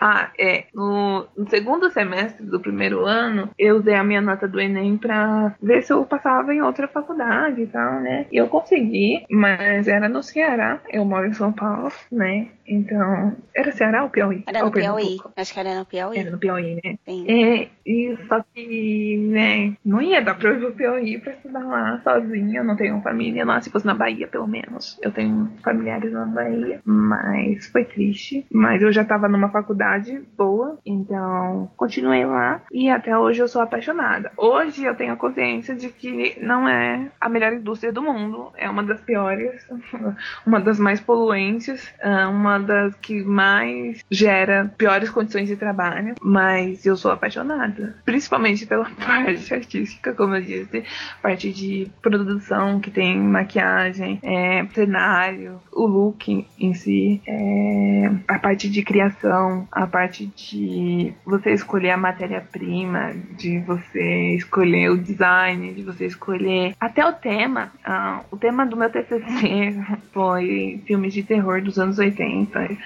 Ah, 0.00 0.30
é. 0.38 0.64
No, 0.74 1.26
no, 1.36 1.48
segundo 1.48 1.90
semestre 1.90 2.44
do 2.44 2.60
primeiro 2.60 3.06
ano, 3.06 3.50
eu 3.58 3.76
usei 3.76 3.94
a 3.94 4.04
minha 4.04 4.20
nota 4.20 4.48
do 4.48 4.60
Enem 4.60 4.96
pra 4.96 5.54
ver 5.62 5.82
se 5.82 5.92
eu 5.92 6.04
passava 6.04 6.54
em 6.54 6.62
outra 6.62 6.88
faculdade 6.88 7.62
e 7.62 7.66
tal, 7.66 8.00
né? 8.00 8.26
E 8.30 8.36
eu 8.36 8.48
consegui, 8.48 9.24
mas 9.30 9.88
era 9.88 10.08
no 10.08 10.22
Ceará. 10.22 10.80
Eu 10.90 11.04
moro 11.04 11.26
em 11.26 11.32
São 11.32 11.52
Paulo, 11.52 11.92
né? 12.10 12.48
Então. 12.66 13.34
Era 13.54 13.72
Ceará 13.72 14.04
ou 14.04 14.10
Piauí? 14.10 14.44
Era 14.46 14.64
no 14.64 14.70
Piauí. 14.70 15.16
Acho 15.36 15.54
que 15.54 15.60
era 15.60 15.78
no 15.78 15.86
Piauí. 15.86 16.18
Era 16.18 16.30
no 16.30 16.38
Piauí, 16.38 16.80
né? 16.84 16.98
Sim. 17.04 17.24
É, 17.26 17.68
e 17.86 18.16
só 18.28 18.44
que, 18.54 19.16
né? 19.30 19.74
Não 19.84 20.02
ia 20.02 20.20
dar 20.20 20.34
pra 20.34 20.52
ir 20.52 20.60
pro 20.60 20.72
Piauí 20.72 21.18
pra 21.18 21.32
estudar 21.32 21.64
lá 21.64 22.00
sozinha. 22.04 22.60
Eu 22.60 22.64
não 22.64 22.76
tenho 22.76 23.00
família 23.00 23.44
lá. 23.44 23.60
Se 23.60 23.70
fosse 23.70 23.86
na 23.86 23.94
Bahia, 23.94 24.28
pelo 24.28 24.46
menos. 24.46 24.98
Eu 25.02 25.10
tenho 25.10 25.50
familiares 25.64 26.12
na 26.12 26.26
Bahia. 26.26 26.80
Mas 26.84 27.66
foi 27.68 27.84
triste. 27.84 28.44
Mas 28.52 28.82
eu 28.82 28.87
já 28.92 29.04
tava 29.04 29.28
numa 29.28 29.48
faculdade 29.50 30.20
boa. 30.36 30.78
Então, 30.84 31.70
continuei 31.76 32.24
lá. 32.24 32.62
E 32.72 32.90
até 32.90 33.16
hoje 33.16 33.40
eu 33.40 33.48
sou 33.48 33.62
apaixonada. 33.62 34.32
Hoje 34.36 34.84
eu 34.84 34.94
tenho 34.94 35.12
a 35.12 35.16
consciência 35.16 35.74
de 35.74 35.88
que 35.88 36.38
não 36.40 36.68
é 36.68 37.10
a 37.20 37.28
melhor 37.28 37.52
indústria 37.52 37.92
do 37.92 38.02
mundo. 38.02 38.52
É 38.56 38.68
uma 38.68 38.82
das 38.82 39.00
piores. 39.00 39.66
uma 40.46 40.60
das 40.60 40.78
mais 40.78 41.00
poluentes. 41.00 41.92
Uma 42.30 42.58
das 42.58 42.94
que 42.96 43.22
mais 43.22 44.04
gera 44.10 44.72
piores 44.76 45.10
condições 45.10 45.48
de 45.48 45.56
trabalho. 45.56 46.14
Mas 46.20 46.84
eu 46.86 46.96
sou 46.96 47.10
apaixonada. 47.10 47.96
Principalmente 48.04 48.66
pela 48.66 48.88
parte 49.04 49.54
artística, 49.54 50.12
como 50.12 50.36
eu 50.36 50.42
disse. 50.42 50.84
Parte 51.22 51.52
de 51.52 51.90
produção 52.02 52.80
que 52.80 52.90
tem 52.90 53.18
maquiagem, 53.18 54.18
é, 54.22 54.66
cenário, 54.72 55.60
o 55.72 55.86
look 55.86 56.46
em 56.58 56.74
si, 56.74 57.20
é, 57.26 58.10
a 58.26 58.38
parte 58.38 58.67
de 58.70 58.82
criação, 58.82 59.66
a 59.70 59.86
parte 59.86 60.26
de 60.26 61.12
você 61.24 61.52
escolher 61.52 61.90
a 61.90 61.96
matéria-prima, 61.96 63.14
de 63.36 63.58
você 63.60 64.34
escolher 64.34 64.90
o 64.90 64.98
design, 64.98 65.72
de 65.74 65.82
você 65.82 66.06
escolher 66.06 66.74
até 66.78 67.06
o 67.06 67.12
tema. 67.12 67.72
Uh, 67.86 68.24
o 68.30 68.36
tema 68.36 68.66
do 68.66 68.76
meu 68.76 68.90
TCC 68.90 69.76
foi 70.12 70.82
filmes 70.86 71.12
de 71.12 71.22
terror 71.22 71.62
dos 71.62 71.78
anos 71.78 71.98
80. 71.98 72.76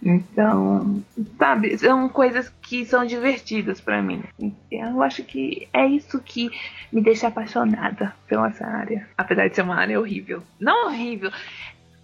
Então, 0.00 1.02
sabe, 1.36 1.76
são 1.76 2.08
coisas 2.08 2.48
que 2.62 2.84
são 2.84 3.04
divertidas 3.04 3.80
para 3.80 4.00
mim. 4.00 4.22
Eu 4.70 5.02
acho 5.02 5.24
que 5.24 5.68
é 5.72 5.86
isso 5.86 6.20
que 6.20 6.50
me 6.92 7.00
deixa 7.00 7.26
apaixonada 7.26 8.14
pela 8.28 8.48
essa 8.48 8.66
área. 8.66 9.08
Apesar 9.16 9.48
de 9.48 9.56
ser 9.56 9.62
uma 9.62 9.76
área 9.76 9.98
horrível. 9.98 10.42
Não 10.60 10.86
horrível, 10.86 11.32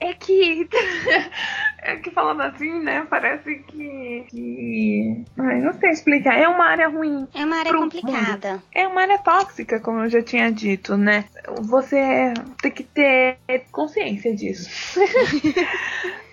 é 0.01 0.13
que. 0.13 0.69
é 1.83 1.97
que 1.97 2.11
falando 2.11 2.43
assim, 2.43 2.81
né? 2.81 3.07
Parece 3.09 3.57
que. 3.67 4.25
que... 4.29 5.25
Ai, 5.39 5.61
não 5.61 5.73
sei 5.75 5.91
explicar. 5.91 6.39
É 6.39 6.49
uma 6.49 6.65
área 6.67 6.89
ruim. 6.89 7.27
É 7.35 7.45
uma 7.45 7.57
área 7.57 7.73
complicada. 7.73 8.53
Mundo. 8.53 8.63
É 8.75 8.87
uma 8.87 9.03
área 9.03 9.19
tóxica, 9.19 9.81
como 9.81 10.01
eu 10.01 10.09
já 10.09 10.23
tinha 10.23 10.51
dito, 10.51 10.97
né? 10.97 11.25
Você 11.63 12.33
tem 12.61 12.71
que 12.71 12.85
ter 12.85 13.37
consciência 13.71 14.35
disso. 14.35 14.69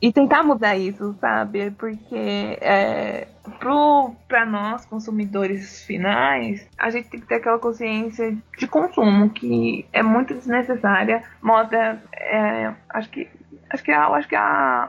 e 0.00 0.12
tentar 0.12 0.42
mudar 0.42 0.76
isso, 0.76 1.14
sabe? 1.20 1.70
Porque 1.72 2.58
é, 2.60 3.28
pro, 3.58 4.14
pra 4.26 4.46
nós, 4.46 4.84
consumidores 4.86 5.84
finais, 5.84 6.66
a 6.78 6.90
gente 6.90 7.08
tem 7.08 7.20
que 7.20 7.26
ter 7.26 7.36
aquela 7.36 7.58
consciência 7.58 8.36
de 8.58 8.66
consumo 8.66 9.30
que 9.30 9.86
é 9.92 10.02
muito 10.02 10.34
desnecessária. 10.34 11.22
Moda, 11.42 12.02
é, 12.12 12.72
acho 12.88 13.10
que 13.10 13.28
acho 13.70 13.84
que 13.84 13.90
é, 13.92 13.96
acho 13.96 14.28
que 14.28 14.36
é 14.36 14.40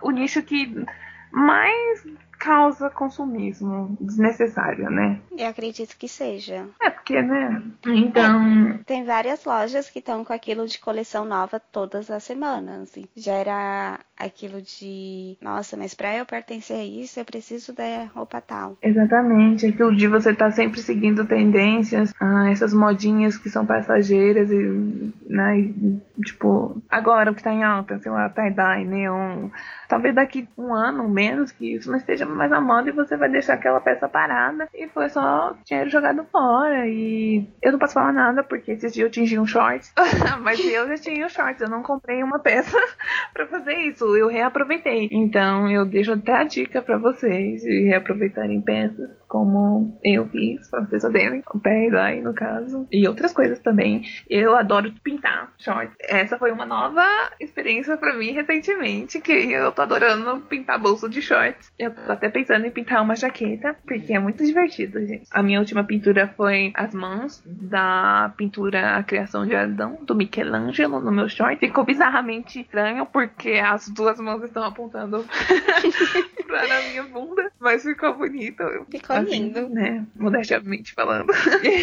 o 0.01 0.11
nicho 0.11 0.41
que 0.41 0.85
mais 1.31 2.03
causa 2.41 2.89
consumismo 2.89 3.95
desnecessário, 4.01 4.89
né? 4.89 5.19
Eu 5.37 5.47
acredito 5.47 5.95
que 5.95 6.07
seja. 6.07 6.65
É, 6.81 6.89
porque 6.89 7.21
né? 7.21 7.61
Então. 7.85 8.71
É, 8.71 8.79
tem 8.83 9.05
várias 9.05 9.45
lojas 9.45 9.91
que 9.91 9.99
estão 9.99 10.25
com 10.25 10.33
aquilo 10.33 10.65
de 10.65 10.79
coleção 10.79 11.23
nova 11.23 11.59
todas 11.59 12.09
as 12.09 12.23
semanas. 12.23 12.81
Assim. 12.81 13.05
Já 13.15 13.33
era 13.33 13.99
aquilo 14.17 14.61
de, 14.61 15.37
nossa, 15.41 15.77
mas 15.77 15.93
para 15.93 16.15
eu 16.15 16.25
pertencer 16.25 16.77
a 16.77 16.83
isso, 16.83 17.19
eu 17.19 17.25
preciso 17.25 17.73
da 17.73 18.05
roupa 18.13 18.41
tal. 18.41 18.77
Exatamente, 18.81 19.67
aquilo 19.67 19.95
de 19.95 20.07
você 20.07 20.31
estar 20.31 20.45
tá 20.45 20.51
sempre 20.51 20.79
seguindo 20.79 21.25
tendências, 21.25 22.13
ah, 22.19 22.49
essas 22.49 22.73
modinhas 22.73 23.37
que 23.37 23.49
são 23.49 23.65
passageiras 23.65 24.49
e, 24.51 25.13
né, 25.27 25.59
e, 25.59 26.01
tipo, 26.23 26.81
agora 26.89 27.31
o 27.31 27.35
que 27.35 27.43
tá 27.43 27.51
em 27.51 27.63
alta, 27.63 27.99
sei 27.99 28.11
lá, 28.11 28.29
tie-dye, 28.29 28.85
neon, 28.85 29.49
talvez 29.91 30.15
daqui 30.15 30.47
um 30.57 30.73
ano, 30.73 31.09
menos 31.09 31.51
que 31.51 31.75
isso, 31.75 31.91
não 31.91 31.97
esteja 31.97 32.25
mais 32.25 32.49
moda 32.61 32.87
e 32.87 32.93
você 32.93 33.17
vai 33.17 33.27
deixar 33.27 33.55
aquela 33.55 33.81
peça 33.81 34.07
parada 34.07 34.69
e 34.73 34.87
foi 34.87 35.09
só 35.09 35.53
dinheiro 35.65 35.89
jogado 35.89 36.23
fora 36.31 36.87
e 36.87 37.45
eu 37.61 37.73
não 37.73 37.79
posso 37.79 37.95
falar 37.95 38.13
nada 38.13 38.41
porque 38.41 38.71
esses 38.71 38.93
dias 38.93 39.05
eu 39.05 39.11
tingi 39.11 39.37
um 39.37 39.45
shorts, 39.45 39.93
mas 40.41 40.63
eu 40.63 40.87
já 40.87 40.95
tinha 40.95 41.25
um 41.25 41.29
shorts, 41.29 41.61
eu 41.61 41.69
não 41.69 41.83
comprei 41.83 42.23
uma 42.23 42.39
peça 42.39 42.77
para 43.33 43.45
fazer 43.47 43.73
isso 43.73 44.15
eu 44.15 44.29
reaproveitei. 44.29 45.09
Então 45.11 45.69
eu 45.69 45.85
deixo 45.85 46.13
até 46.13 46.35
a 46.35 46.45
dica 46.45 46.81
para 46.81 46.97
vocês 46.97 47.61
de 47.61 47.83
reaproveitarem 47.83 48.61
peças 48.61 49.09
como 49.31 49.97
eu 50.03 50.27
fiz, 50.27 50.69
pra 50.69 50.81
vocês 50.81 51.01
fazerem, 51.01 51.41
o 51.53 51.57
pé 51.57 51.89
aí 51.97 52.21
no 52.21 52.33
caso, 52.33 52.85
e 52.91 53.07
outras 53.07 53.31
coisas 53.31 53.59
também. 53.59 54.03
Eu 54.29 54.57
adoro 54.57 54.91
pintar 55.01 55.53
shorts. 55.57 55.95
Essa 56.01 56.37
foi 56.37 56.51
uma 56.51 56.65
nova 56.65 57.01
experiência 57.39 57.95
para 57.95 58.13
mim 58.13 58.33
recentemente, 58.33 59.21
que 59.21 59.31
eu 59.31 59.71
tô 59.71 59.83
adorando 59.83 60.41
pintar 60.49 60.77
bolso 60.77 61.07
de 61.07 61.21
shorts. 61.21 61.71
Eu 61.79 61.91
tô 61.91 62.11
até 62.11 62.27
pensando 62.27 62.65
em 62.65 62.71
pintar 62.71 63.01
uma 63.01 63.15
jaqueta, 63.15 63.73
porque 63.87 64.13
é 64.13 64.19
muito 64.19 64.45
divertido, 64.45 64.99
gente. 64.99 65.29
A 65.31 65.41
minha 65.41 65.59
última 65.59 65.85
pintura 65.85 66.27
foi 66.35 66.73
as 66.75 66.93
mãos 66.93 67.41
da 67.45 68.33
pintura 68.35 68.97
A 68.97 69.03
Criação 69.03 69.45
de 69.47 69.55
Adão, 69.55 69.97
do 70.01 70.13
Michelangelo, 70.13 70.99
no 70.99 71.09
meu 71.09 71.29
short. 71.29 71.57
Ficou 71.57 71.85
bizarramente 71.85 72.59
estranho, 72.59 73.05
porque 73.05 73.51
as 73.51 73.87
duas 73.87 74.19
mãos 74.19 74.43
estão 74.43 74.65
apontando 74.65 75.23
pra 76.45 76.63
minha 76.89 77.03
bunda, 77.03 77.49
mas 77.61 77.83
ficou 77.83 78.13
bonito. 78.13 78.61
Ficou 78.89 79.20
lindo. 79.21 79.69
Né? 79.69 80.05
Modestamente 80.15 80.93
falando. 80.93 81.31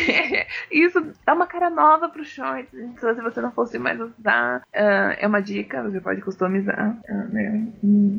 Isso 0.70 1.12
dá 1.24 1.34
uma 1.34 1.46
cara 1.46 1.70
nova 1.70 2.08
pro 2.08 2.24
shorts. 2.24 2.72
Então, 2.74 3.14
se 3.14 3.20
você 3.20 3.40
não 3.40 3.52
fosse 3.52 3.78
mais 3.78 4.00
usar, 4.00 4.58
uh, 4.58 5.14
é 5.18 5.26
uma 5.26 5.40
dica, 5.40 5.82
você 5.82 6.00
pode 6.00 6.20
customizar. 6.20 6.98
Uh, 7.08 7.32
né? 7.32 7.68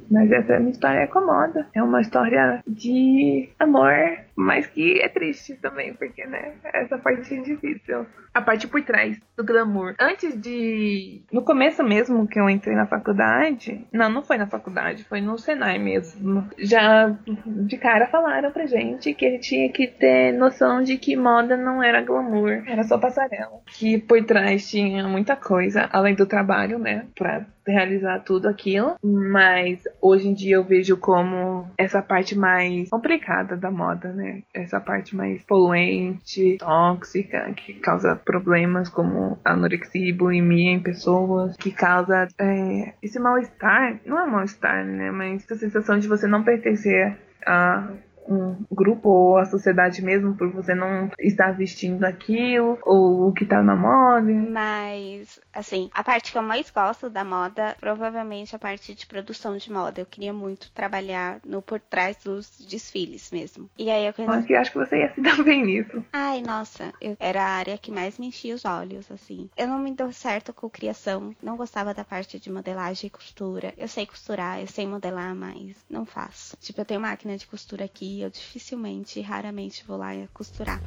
Mas 0.10 0.32
essa 0.32 0.53
é 0.53 0.60
uma 0.60 0.69
história 0.69 1.08
comoda. 1.08 1.67
É 1.73 1.82
uma 1.82 2.01
história 2.01 2.63
de 2.67 3.49
amor, 3.60 3.93
mas 4.36 4.67
que 4.67 4.99
é 5.01 5.10
triste 5.10 5.55
também, 5.55 5.93
porque, 5.93 6.25
né? 6.25 6.53
Essa 6.73 6.97
parte 6.97 7.36
é 7.36 7.41
difícil. 7.41 8.05
A 8.34 8.41
parte 8.41 8.67
por 8.67 8.82
trás 8.84 9.19
do 9.36 9.43
glamour. 9.43 9.95
Antes 9.99 10.39
de. 10.39 11.23
No 11.32 11.41
começo 11.43 11.84
mesmo 11.84 12.27
que 12.27 12.39
eu 12.39 12.49
entrei 12.49 12.75
na 12.75 12.86
faculdade. 12.86 13.86
Não, 13.91 14.10
não 14.10 14.21
foi 14.21 14.38
na 14.38 14.47
faculdade, 14.47 15.03
foi 15.03 15.19
no 15.19 15.38
Senai 15.38 15.79
mesmo. 15.79 16.47
Já 16.58 17.15
de 17.45 17.77
cara 17.77 18.08
falaram 18.08 18.51
pra 18.51 18.65
gente 18.65 19.09
que 19.13 19.26
ele 19.26 19.39
tinha 19.39 19.69
que 19.72 19.88
ter 19.88 20.34
noção 20.34 20.82
de 20.84 20.98
que 20.98 21.15
moda 21.15 21.58
não 21.58 21.82
era 21.84 22.02
glamour, 22.02 22.63
era 22.67 22.84
só 22.84 22.98
passarela. 22.98 23.62
Que 23.67 23.98
por 23.98 24.24
trás 24.24 24.69
tinha 24.69 25.08
muita 25.08 25.36
coisa, 25.36 25.89
além 25.91 26.15
do 26.15 26.26
trabalho, 26.26 26.80
né? 26.80 27.06
Pra 27.15 27.45
realizar 27.69 28.19
tudo 28.19 28.48
aquilo. 28.48 28.95
Mas 29.04 29.84
hoje 30.02 30.28
em 30.28 30.34
dia 30.34 30.56
eu 30.56 30.63
vejo 30.63 30.98
como 30.98 31.67
essa 31.78 32.02
parte 32.02 32.38
mais 32.38 32.89
complicada 32.89 33.56
da 33.56 33.72
moda, 33.72 34.12
né? 34.12 34.41
Essa 34.54 34.80
parte 34.80 35.15
mais 35.15 35.43
poluente, 35.43 36.58
tóxica, 36.60 37.52
que 37.54 37.76
causa 37.76 38.15
problemas 38.15 38.89
como 38.89 39.38
anorexia 39.45 40.10
e 40.10 40.13
bulimia 40.13 40.72
em 40.72 40.80
pessoas, 40.80 41.56
que 41.58 41.72
causa 41.72 42.28
é, 42.39 42.93
esse 43.02 43.19
mal-estar. 43.19 44.00
Não 44.06 44.19
é 44.19 44.26
mal-estar, 44.26 44.86
né? 44.86 45.12
Mas 45.12 45.43
essa 45.43 45.56
sensação 45.56 46.00
de 46.00 46.08
você 46.08 46.28
não 46.28 46.43
pertencer 46.43 47.17
a 47.45 47.88
um 48.30 48.56
grupo 48.72 49.10
ou 49.10 49.38
a 49.38 49.46
sociedade 49.46 50.04
mesmo 50.04 50.36
por 50.36 50.52
você 50.52 50.76
não 50.76 51.10
estar 51.20 51.52
vestindo 51.52 52.04
aquilo 52.04 52.78
ou 52.84 53.28
o 53.28 53.34
que 53.34 53.46
tá 53.46 53.63
na 53.63 53.76
moda. 53.76 54.32
Mas, 54.32 55.39
assim, 55.54 55.89
a 55.94 56.04
parte 56.04 56.32
que 56.32 56.38
eu 56.38 56.42
mais 56.42 56.70
gosto 56.70 57.10
da 57.10 57.24
moda, 57.24 57.76
provavelmente 57.80 58.56
a 58.56 58.60
parte 58.60 58.94
de 58.94 59.06
produção 59.08 59.58
de 59.58 59.72
moda. 59.72 60.02
Eu 60.02 60.06
queria 60.06 60.34
muito 60.34 60.72
trabalhar 60.72 61.39
no 61.46 61.62
por 61.62 61.80
trás 61.80 62.18
dos 62.24 62.60
desfiles 62.60 63.32
mesmo. 63.32 63.70
E 63.78 63.89
aí 63.89 64.06
eu 64.06 64.13
conheci... 64.13 64.48
que 64.48 64.56
acho 64.56 64.72
que 64.72 64.78
você 64.78 64.98
ia 64.98 65.13
se 65.13 65.22
dar 65.22 65.42
bem 65.44 65.65
nisso. 65.65 66.04
Ai, 66.13 66.42
nossa, 66.42 66.94
eu... 67.02 67.18
era 67.20 67.42
a 67.42 67.50
área 67.50 67.78
que 67.78 67.92
mais 67.92 68.20
me 68.20 68.28
enchia 68.28 68.56
os 68.56 68.65
olhos, 68.65 69.12
assim. 69.12 69.50
Eu 69.58 69.68
não 69.68 69.80
me 69.80 69.92
deu 69.92 70.12
certo 70.12 70.54
com 70.54 70.70
criação, 70.70 71.36
não 71.42 71.58
gostava 71.58 71.94
da 71.94 72.04
parte 72.04 72.39
de 72.39 72.52
modelagem 72.52 73.08
e 73.08 73.12
costura. 73.12 73.74
Eu 73.78 73.88
sei 73.88 74.06
costurar, 74.06 74.60
eu 74.60 74.68
sei 74.68 74.86
modelar, 74.86 75.36
mas 75.36 75.76
não 75.89 76.06
faço. 76.06 76.56
Tipo, 76.58 76.82
eu 76.82 76.86
tenho 76.86 77.02
máquina 77.02 77.38
de 77.38 77.48
costura 77.48 77.86
aqui, 77.86 78.18
eu 78.21 78.29
dificilmente, 78.29 79.21
raramente 79.21 79.84
vou 79.86 79.97
lá 79.97 80.10
costurar. 80.34 80.82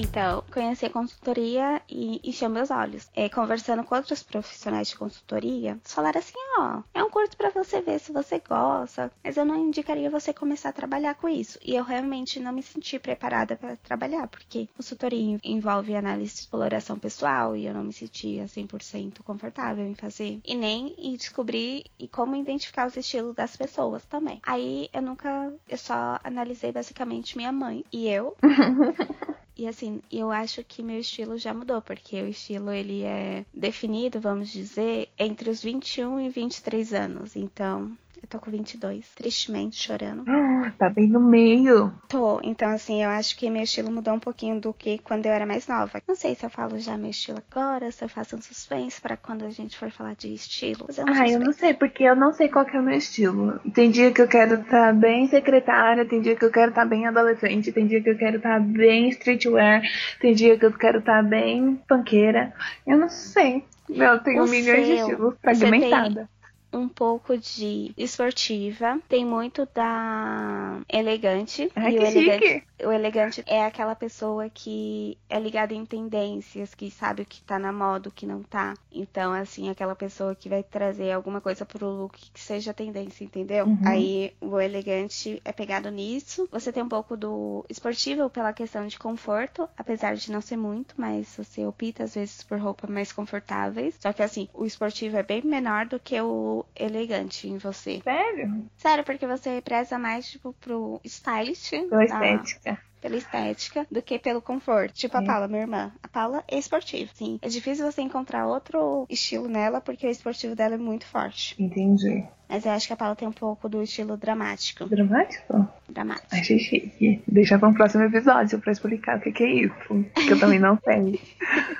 Então, 0.00 0.42
conheci 0.50 0.86
a 0.86 0.90
consultoria 0.90 1.82
e 1.86 2.22
encheu 2.24 2.48
meus 2.48 2.70
olhos. 2.70 3.10
É, 3.14 3.28
conversando 3.28 3.84
com 3.84 3.94
outros 3.94 4.22
profissionais 4.22 4.88
de 4.88 4.96
consultoria, 4.96 5.72
eles 5.72 5.92
falaram 5.92 6.18
assim: 6.18 6.38
ó, 6.58 6.82
é 6.94 7.04
um 7.04 7.10
curso 7.10 7.36
para 7.36 7.50
você 7.50 7.82
ver 7.82 8.00
se 8.00 8.10
você 8.10 8.40
gosta, 8.40 9.12
mas 9.22 9.36
eu 9.36 9.44
não 9.44 9.56
indicaria 9.56 10.08
você 10.08 10.32
começar 10.32 10.70
a 10.70 10.72
trabalhar 10.72 11.16
com 11.16 11.28
isso. 11.28 11.58
E 11.62 11.74
eu 11.74 11.84
realmente 11.84 12.40
não 12.40 12.50
me 12.50 12.62
senti 12.62 12.98
preparada 12.98 13.56
para 13.56 13.76
trabalhar, 13.76 14.26
porque 14.28 14.70
consultoria 14.74 15.38
envolve 15.44 15.94
análise 15.94 16.32
de 16.32 16.40
exploração 16.40 16.98
pessoal 16.98 17.54
e 17.54 17.66
eu 17.66 17.74
não 17.74 17.84
me 17.84 17.92
sentia 17.92 18.46
100% 18.46 19.22
confortável 19.22 19.84
em 19.84 19.94
fazer. 19.94 20.40
E 20.46 20.54
nem 20.54 20.94
em 20.96 21.14
descobrir 21.14 21.84
e 21.98 22.08
como 22.08 22.36
identificar 22.36 22.86
os 22.86 22.96
estilos 22.96 23.34
das 23.34 23.54
pessoas 23.54 24.02
também. 24.06 24.40
Aí 24.46 24.88
eu 24.94 25.02
nunca, 25.02 25.52
eu 25.68 25.76
só 25.76 26.18
analisei 26.24 26.72
basicamente 26.72 27.36
minha 27.36 27.52
mãe 27.52 27.84
e 27.92 28.08
eu. 28.08 28.34
E 29.60 29.66
assim, 29.66 30.00
eu 30.10 30.30
acho 30.30 30.64
que 30.64 30.82
meu 30.82 31.00
estilo 31.00 31.36
já 31.36 31.52
mudou, 31.52 31.82
porque 31.82 32.22
o 32.22 32.26
estilo 32.26 32.70
ele 32.70 33.02
é 33.02 33.44
definido, 33.52 34.18
vamos 34.18 34.48
dizer, 34.48 35.10
entre 35.18 35.50
os 35.50 35.62
21 35.62 36.18
e 36.18 36.30
23 36.30 36.94
anos. 36.94 37.36
Então, 37.36 37.94
eu 38.22 38.28
tô 38.28 38.38
com 38.38 38.50
22, 38.50 39.08
tristemente 39.14 39.76
chorando. 39.76 40.24
Ah, 40.28 40.72
tá 40.78 40.90
bem 40.90 41.08
no 41.08 41.20
meio. 41.20 41.92
Tô, 42.08 42.40
então 42.42 42.68
assim, 42.70 43.02
eu 43.02 43.08
acho 43.10 43.36
que 43.36 43.48
meu 43.48 43.62
estilo 43.62 43.90
mudou 43.90 44.14
um 44.14 44.18
pouquinho 44.18 44.60
do 44.60 44.74
que 44.74 44.98
quando 44.98 45.26
eu 45.26 45.32
era 45.32 45.46
mais 45.46 45.66
nova. 45.66 46.02
Não 46.06 46.14
sei 46.14 46.34
se 46.34 46.44
eu 46.44 46.50
falo 46.50 46.78
já 46.78 46.98
meu 46.98 47.10
estilo 47.10 47.42
agora, 47.50 47.90
se 47.90 48.04
eu 48.04 48.08
faço 48.08 48.36
um 48.36 48.42
suspense 48.42 49.00
para 49.00 49.16
quando 49.16 49.44
a 49.44 49.50
gente 49.50 49.76
for 49.76 49.90
falar 49.90 50.14
de 50.14 50.32
estilo. 50.34 50.86
Um 50.98 51.12
ah, 51.12 51.28
eu 51.28 51.40
não 51.40 51.52
sei, 51.52 51.72
porque 51.72 52.04
eu 52.04 52.14
não 52.14 52.32
sei 52.32 52.48
qual 52.48 52.64
que 52.66 52.76
é 52.76 52.80
o 52.80 52.82
meu 52.82 52.98
estilo. 52.98 53.58
Tem 53.74 53.90
dia 53.90 54.12
que 54.12 54.20
eu 54.20 54.28
quero 54.28 54.60
estar 54.60 54.88
tá 54.88 54.92
bem 54.92 55.26
secretária, 55.28 56.04
tem 56.04 56.20
dia 56.20 56.36
que 56.36 56.44
eu 56.44 56.50
quero 56.50 56.70
estar 56.70 56.82
tá 56.82 56.88
bem 56.88 57.06
adolescente, 57.06 57.72
tem 57.72 57.86
dia 57.86 58.02
que 58.02 58.10
eu 58.10 58.18
quero 58.18 58.36
estar 58.36 58.58
tá 58.58 58.60
bem 58.60 59.08
streetwear, 59.08 59.82
tem 60.20 60.34
dia 60.34 60.58
que 60.58 60.66
eu 60.66 60.72
quero 60.72 60.98
estar 60.98 61.22
tá 61.22 61.28
bem 61.28 61.80
panqueira. 61.88 62.52
Eu 62.86 62.98
não 62.98 63.08
sei. 63.08 63.64
Eu 63.88 64.18
tenho 64.20 64.44
o 64.44 64.48
milhões 64.48 64.86
seu, 64.86 64.94
de 64.94 65.00
estilos 65.00 65.34
fragmentada 65.40 66.28
um 66.72 66.88
pouco 66.88 67.36
de 67.36 67.92
esportiva, 67.96 69.00
tem 69.08 69.24
muito 69.24 69.68
da 69.74 70.80
elegante. 70.88 71.70
Ai, 71.74 71.94
e 71.94 71.98
o 71.98 72.04
elegante, 72.04 72.46
chique. 72.46 72.69
O 72.84 72.92
elegante 72.92 73.42
é 73.46 73.64
aquela 73.64 73.94
pessoa 73.94 74.48
que 74.48 75.18
é 75.28 75.38
ligada 75.38 75.74
em 75.74 75.84
tendências, 75.84 76.74
que 76.74 76.90
sabe 76.90 77.22
o 77.22 77.26
que 77.26 77.42
tá 77.42 77.58
na 77.58 77.72
moda, 77.72 78.08
o 78.08 78.12
que 78.12 78.26
não 78.26 78.42
tá. 78.42 78.74
Então, 78.92 79.32
assim, 79.32 79.68
aquela 79.70 79.94
pessoa 79.94 80.34
que 80.34 80.48
vai 80.48 80.62
trazer 80.62 81.12
alguma 81.12 81.40
coisa 81.40 81.64
pro 81.64 81.88
look 81.88 82.18
que 82.32 82.40
seja 82.40 82.74
tendência, 82.74 83.24
entendeu? 83.24 83.66
Uhum. 83.66 83.78
Aí 83.84 84.32
o 84.40 84.60
elegante 84.60 85.40
é 85.44 85.52
pegado 85.52 85.90
nisso. 85.90 86.48
Você 86.50 86.72
tem 86.72 86.82
um 86.82 86.88
pouco 86.88 87.16
do 87.16 87.64
esportivo 87.68 88.28
pela 88.30 88.52
questão 88.52 88.86
de 88.86 88.98
conforto, 88.98 89.68
apesar 89.76 90.14
de 90.14 90.30
não 90.30 90.40
ser 90.40 90.56
muito, 90.56 90.94
mas 90.96 91.34
você 91.36 91.64
opta 91.64 92.04
às 92.04 92.14
vezes 92.14 92.42
por 92.42 92.58
roupas 92.58 92.90
mais 92.90 93.12
confortáveis. 93.12 93.96
Só 94.00 94.12
que 94.12 94.22
assim, 94.22 94.48
o 94.54 94.64
esportivo 94.64 95.16
é 95.16 95.22
bem 95.22 95.42
menor 95.44 95.86
do 95.86 95.98
que 95.98 96.20
o 96.20 96.64
elegante 96.74 97.48
em 97.48 97.58
você. 97.58 98.00
Sério? 98.02 98.68
Sério, 98.76 99.04
porque 99.04 99.26
você 99.26 99.60
preza 99.60 99.98
mais, 99.98 100.30
tipo, 100.30 100.52
pro 100.54 101.00
stylist. 101.04 101.70
Pela 101.70 102.04
estética. 102.04 102.69
Pela 103.00 103.16
estética 103.16 103.86
do 103.90 104.02
que 104.02 104.18
pelo 104.18 104.42
conforto. 104.42 104.92
Tipo 104.92 105.16
é. 105.16 105.20
a 105.20 105.24
Paula, 105.24 105.48
minha 105.48 105.62
irmã. 105.62 105.92
A 106.02 106.08
Paula 106.08 106.44
é 106.46 106.58
esportiva, 106.58 107.10
sim. 107.14 107.38
É 107.40 107.48
difícil 107.48 107.90
você 107.90 108.02
encontrar 108.02 108.46
outro 108.46 109.06
estilo 109.08 109.48
nela, 109.48 109.80
porque 109.80 110.06
o 110.06 110.10
esportivo 110.10 110.54
dela 110.54 110.74
é 110.74 110.78
muito 110.78 111.06
forte. 111.06 111.54
Entendi. 111.58 112.24
Mas 112.46 112.66
eu 112.66 112.72
acho 112.72 112.86
que 112.86 112.92
a 112.92 112.96
Paula 112.96 113.16
tem 113.16 113.26
um 113.26 113.32
pouco 113.32 113.68
do 113.68 113.82
estilo 113.82 114.16
dramático. 114.16 114.84
Dramático? 114.86 115.68
Dramático. 115.88 116.34
Achei 116.34 116.58
chique. 116.58 117.22
Deixa 117.26 117.58
para 117.58 117.68
um 117.68 117.74
próximo 117.74 118.04
episódio 118.04 118.58
pra 118.58 118.72
explicar 118.72 119.16
o 119.16 119.20
que, 119.20 119.32
que 119.32 119.44
é 119.44 119.50
isso. 119.50 120.04
Que 120.14 120.32
eu 120.32 120.38
também 120.38 120.58
não 120.58 120.78
sei. 120.84 121.20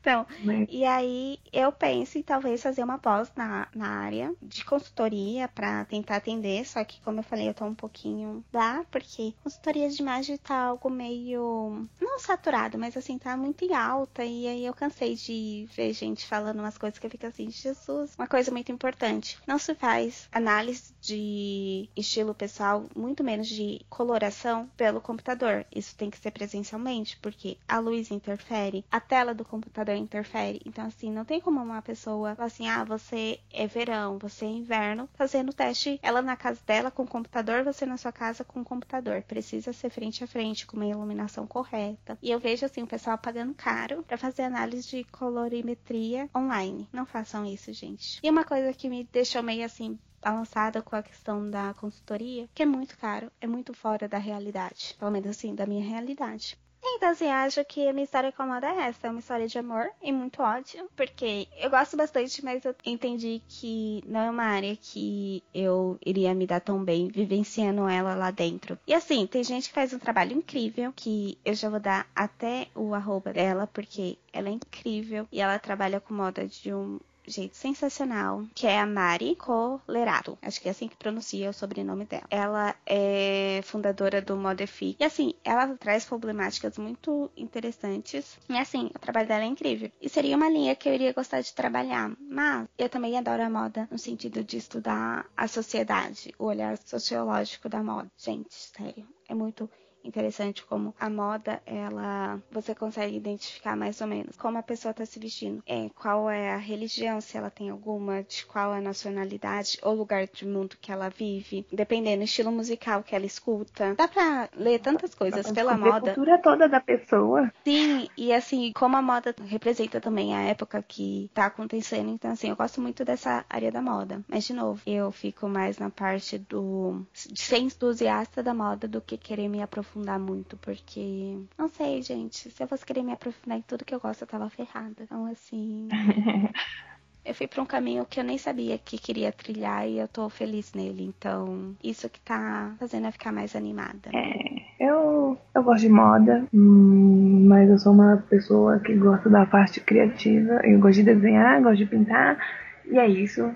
Então, 0.00 0.26
Mas... 0.42 0.66
e 0.70 0.84
aí 0.84 1.38
eu 1.52 1.70
penso 1.70 2.18
em 2.18 2.22
talvez 2.22 2.62
fazer 2.62 2.82
uma 2.82 2.98
pós 2.98 3.30
na, 3.36 3.68
na 3.74 3.88
área 3.88 4.34
de 4.40 4.64
consultoria 4.64 5.46
para 5.48 5.84
tentar 5.84 6.16
atender, 6.16 6.66
só 6.66 6.82
que 6.84 7.00
como 7.02 7.20
eu 7.20 7.22
falei, 7.22 7.48
eu 7.48 7.54
tô 7.54 7.64
um 7.64 7.74
pouquinho 7.74 8.44
dá, 8.50 8.84
porque 8.90 9.34
consultoria 9.42 9.88
de 9.88 10.00
imagem 10.00 10.36
tá 10.38 10.54
algo 10.64 10.88
meio 10.88 11.86
não 12.00 12.18
saturado, 12.18 12.78
mas 12.78 12.96
assim, 12.96 13.18
tá 13.18 13.36
muito 13.36 13.64
em 13.64 13.74
alta 13.74 14.24
e 14.24 14.46
aí 14.46 14.64
eu 14.64 14.74
cansei 14.74 15.14
de 15.14 15.68
ver 15.74 15.92
gente 15.92 16.26
falando 16.26 16.60
umas 16.60 16.78
coisas 16.78 16.98
que 16.98 17.06
eu 17.06 17.10
fico 17.10 17.26
assim, 17.26 17.50
Jesus, 17.50 18.14
uma 18.16 18.26
coisa 18.26 18.50
muito 18.50 18.72
importante. 18.72 19.38
Não 19.46 19.58
se 19.58 19.74
faz 19.74 20.28
análise 20.32 20.94
de 21.00 21.88
estilo 21.96 22.34
pessoal, 22.34 22.86
muito 22.96 23.22
menos 23.22 23.48
de 23.48 23.80
coloração 23.88 24.68
pelo 24.76 25.00
computador. 25.00 25.66
Isso 25.74 25.94
tem 25.96 26.10
que 26.10 26.18
ser 26.18 26.30
presencialmente, 26.30 27.18
porque 27.20 27.58
a 27.68 27.78
luz 27.78 28.10
interfere, 28.10 28.84
a 28.90 29.00
tela 29.00 29.34
do 29.34 29.44
computador 29.44 29.89
interfere. 29.96 30.60
Então, 30.64 30.86
assim, 30.86 31.10
não 31.10 31.24
tem 31.24 31.40
como 31.40 31.60
uma 31.60 31.82
pessoa 31.82 32.34
falar 32.34 32.46
assim: 32.46 32.68
ah, 32.68 32.84
você 32.84 33.40
é 33.52 33.66
verão, 33.66 34.18
você 34.18 34.44
é 34.44 34.48
inverno, 34.48 35.08
fazendo 35.14 35.52
teste, 35.52 35.98
ela 36.02 36.22
na 36.22 36.36
casa 36.36 36.60
dela 36.66 36.90
com 36.90 37.02
o 37.02 37.08
computador, 37.08 37.64
você 37.64 37.86
na 37.86 37.96
sua 37.96 38.12
casa 38.12 38.44
com 38.44 38.60
o 38.60 38.64
computador. 38.64 39.22
Precisa 39.22 39.72
ser 39.72 39.90
frente 39.90 40.24
a 40.24 40.26
frente, 40.26 40.66
com 40.66 40.76
uma 40.76 40.86
iluminação 40.86 41.46
correta. 41.46 42.18
E 42.22 42.30
eu 42.30 42.38
vejo, 42.38 42.66
assim, 42.66 42.82
o 42.82 42.86
pessoal 42.86 43.18
pagando 43.18 43.54
caro 43.54 44.02
para 44.02 44.16
fazer 44.16 44.42
análise 44.42 44.88
de 44.88 45.04
colorimetria 45.04 46.28
online. 46.36 46.88
Não 46.92 47.06
façam 47.06 47.44
isso, 47.44 47.72
gente. 47.72 48.20
E 48.22 48.30
uma 48.30 48.44
coisa 48.44 48.72
que 48.72 48.88
me 48.88 49.04
deixou 49.04 49.42
meio 49.42 49.64
assim 49.64 49.98
balançada 50.22 50.82
com 50.82 50.94
a 50.94 51.02
questão 51.02 51.48
da 51.48 51.74
consultoria, 51.74 52.48
que 52.54 52.62
é 52.62 52.66
muito 52.66 52.96
caro, 52.98 53.32
é 53.40 53.46
muito 53.46 53.72
fora 53.72 54.06
da 54.06 54.18
realidade. 54.18 54.94
Pelo 54.98 55.10
menos 55.10 55.30
assim, 55.30 55.54
da 55.54 55.66
minha 55.66 55.84
realidade. 55.84 56.58
Então, 56.82 57.10
assim, 57.10 57.28
acho 57.28 57.64
que 57.64 57.88
a 57.88 57.92
minha 57.92 58.04
história 58.04 58.32
moda 58.40 58.66
é 58.66 58.88
essa. 58.88 59.06
É 59.06 59.10
uma 59.10 59.20
história 59.20 59.46
de 59.46 59.58
amor 59.58 59.90
e 60.02 60.12
muito 60.12 60.42
ódio. 60.42 60.88
Porque 60.96 61.46
eu 61.58 61.70
gosto 61.70 61.96
bastante, 61.96 62.44
mas 62.44 62.64
eu 62.64 62.74
entendi 62.84 63.42
que 63.48 64.02
não 64.06 64.20
é 64.20 64.30
uma 64.30 64.44
área 64.44 64.76
que 64.76 65.42
eu 65.54 65.98
iria 66.04 66.34
me 66.34 66.46
dar 66.46 66.60
tão 66.60 66.82
bem 66.82 67.08
vivenciando 67.08 67.88
ela 67.88 68.14
lá 68.14 68.30
dentro. 68.30 68.78
E 68.86 68.94
assim, 68.94 69.26
tem 69.26 69.44
gente 69.44 69.68
que 69.68 69.74
faz 69.74 69.92
um 69.92 69.98
trabalho 69.98 70.36
incrível, 70.36 70.92
que 70.94 71.38
eu 71.44 71.54
já 71.54 71.68
vou 71.68 71.80
dar 71.80 72.06
até 72.14 72.68
o 72.74 72.94
arroba 72.94 73.32
dela, 73.32 73.66
porque 73.66 74.18
ela 74.32 74.48
é 74.48 74.52
incrível. 74.52 75.28
E 75.30 75.40
ela 75.40 75.58
trabalha 75.58 76.00
com 76.00 76.14
moda 76.14 76.46
de 76.46 76.72
um 76.72 76.98
jeito 77.30 77.56
sensacional, 77.56 78.44
que 78.54 78.66
é 78.66 78.78
a 78.78 78.86
Mari 78.86 79.36
Colerato. 79.36 80.38
Acho 80.42 80.60
que 80.60 80.68
é 80.68 80.70
assim 80.70 80.88
que 80.88 80.96
pronuncia 80.96 81.50
o 81.50 81.54
sobrenome 81.54 82.04
dela. 82.04 82.24
Ela 82.30 82.74
é 82.86 83.60
fundadora 83.64 84.20
do 84.20 84.36
Modefi. 84.36 84.96
E 84.98 85.04
assim, 85.04 85.34
ela 85.44 85.76
traz 85.76 86.04
problemáticas 86.04 86.78
muito 86.78 87.30
interessantes. 87.36 88.38
E 88.48 88.56
assim, 88.56 88.90
o 88.94 88.98
trabalho 88.98 89.28
dela 89.28 89.44
é 89.44 89.46
incrível. 89.46 89.90
E 90.00 90.08
seria 90.08 90.36
uma 90.36 90.48
linha 90.48 90.74
que 90.74 90.88
eu 90.88 90.94
iria 90.94 91.12
gostar 91.12 91.40
de 91.40 91.54
trabalhar. 91.54 92.12
Mas 92.20 92.68
eu 92.78 92.88
também 92.88 93.16
adoro 93.16 93.42
a 93.42 93.50
moda 93.50 93.88
no 93.90 93.98
sentido 93.98 94.42
de 94.42 94.56
estudar 94.56 95.26
a 95.36 95.48
sociedade, 95.48 96.34
o 96.38 96.44
olhar 96.44 96.76
sociológico 96.78 97.68
da 97.68 97.82
moda. 97.82 98.10
Gente, 98.16 98.54
sério, 98.54 99.06
é 99.28 99.34
muito 99.34 99.68
interessante 100.04 100.64
como 100.64 100.94
a 100.98 101.10
moda, 101.10 101.60
ela 101.66 102.40
você 102.50 102.74
consegue 102.74 103.16
identificar 103.16 103.76
mais 103.76 104.00
ou 104.00 104.06
menos 104.06 104.36
como 104.36 104.58
a 104.58 104.62
pessoa 104.62 104.90
está 104.90 105.04
se 105.04 105.18
vestindo, 105.18 105.62
é 105.66 105.88
qual 105.90 106.30
é 106.30 106.52
a 106.52 106.56
religião, 106.56 107.20
se 107.20 107.36
ela 107.36 107.50
tem 107.50 107.70
alguma, 107.70 108.22
de 108.22 108.44
qual 108.46 108.72
a 108.72 108.80
nacionalidade 108.80 109.78
ou 109.82 109.94
lugar 109.94 110.26
do 110.26 110.48
mundo 110.48 110.76
que 110.80 110.90
ela 110.90 111.08
vive, 111.08 111.66
dependendo 111.72 112.18
do 112.18 112.24
estilo 112.24 112.50
musical 112.50 113.02
que 113.02 113.14
ela 113.14 113.26
escuta. 113.26 113.94
Dá 113.94 114.08
para 114.08 114.48
ler 114.56 114.80
tantas 114.80 115.14
coisas 115.14 115.50
pela 115.52 115.76
moda. 115.76 116.10
A 116.10 116.14
cultura 116.14 116.38
toda 116.38 116.68
da 116.68 116.80
pessoa. 116.80 117.50
Sim, 117.64 118.08
e 118.16 118.32
assim, 118.32 118.72
como 118.72 118.96
a 118.96 119.02
moda 119.02 119.34
representa 119.46 120.00
também 120.00 120.34
a 120.34 120.42
época 120.42 120.82
que 120.82 121.30
tá 121.34 121.46
acontecendo, 121.46 122.10
então 122.10 122.30
assim, 122.30 122.48
eu 122.48 122.56
gosto 122.56 122.80
muito 122.80 123.04
dessa 123.04 123.44
área 123.48 123.70
da 123.70 123.82
moda. 123.82 124.22
Mas 124.28 124.44
de 124.44 124.52
novo, 124.52 124.80
eu 124.86 125.10
fico 125.12 125.48
mais 125.48 125.78
na 125.78 125.90
parte 125.90 126.38
do 126.38 127.04
de 127.14 127.40
ser 127.40 127.58
entusiasta 127.58 128.42
da 128.42 128.54
moda 128.54 128.88
do 128.88 129.00
que 129.00 129.16
querer 129.16 129.48
me 129.48 129.62
aprofundar 129.62 129.89
aprofundar 129.90 130.18
muito, 130.18 130.56
porque. 130.58 131.36
Não 131.58 131.68
sei, 131.68 132.00
gente. 132.02 132.50
Se 132.50 132.62
eu 132.62 132.68
fosse 132.68 132.86
querer 132.86 133.02
me 133.02 133.12
aprofundar 133.12 133.58
em 133.58 133.62
tudo 133.62 133.84
que 133.84 133.94
eu 133.94 134.00
gosto, 134.00 134.22
eu 134.22 134.28
tava 134.28 134.48
ferrada. 134.48 135.02
Então, 135.02 135.26
assim. 135.26 135.88
eu 137.24 137.34
fui 137.34 137.46
para 137.46 137.62
um 137.62 137.66
caminho 137.66 138.06
que 138.08 138.20
eu 138.20 138.24
nem 138.24 138.38
sabia 138.38 138.78
que 138.78 138.96
queria 138.98 139.32
trilhar 139.32 139.86
e 139.86 139.98
eu 139.98 140.08
tô 140.08 140.28
feliz 140.28 140.72
nele. 140.72 141.04
Então, 141.04 141.74
isso 141.82 142.08
que 142.08 142.20
tá 142.20 142.74
fazendo 142.78 143.06
eu 143.06 143.12
ficar 143.12 143.32
mais 143.32 143.54
animada. 143.56 144.10
É, 144.14 144.84
eu, 144.84 145.36
eu 145.54 145.62
gosto 145.62 145.82
de 145.82 145.88
moda, 145.88 146.46
hum, 146.54 147.46
mas 147.48 147.68
eu 147.68 147.78
sou 147.78 147.92
uma 147.92 148.16
pessoa 148.28 148.78
que 148.78 148.94
gosta 148.94 149.28
da 149.28 149.44
parte 149.44 149.80
criativa. 149.80 150.60
Eu 150.64 150.78
gosto 150.78 151.02
de 151.02 151.14
desenhar, 151.14 151.60
gosto 151.62 151.78
de 151.78 151.86
pintar, 151.86 152.38
e 152.86 152.98
é 152.98 153.06
isso. 153.08 153.54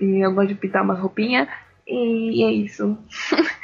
E 0.00 0.24
eu 0.24 0.32
gosto 0.32 0.48
de 0.48 0.54
pintar 0.54 0.82
umas 0.82 0.98
roupinhas, 0.98 1.48
e 1.86 2.44
é 2.44 2.52
isso. 2.52 2.96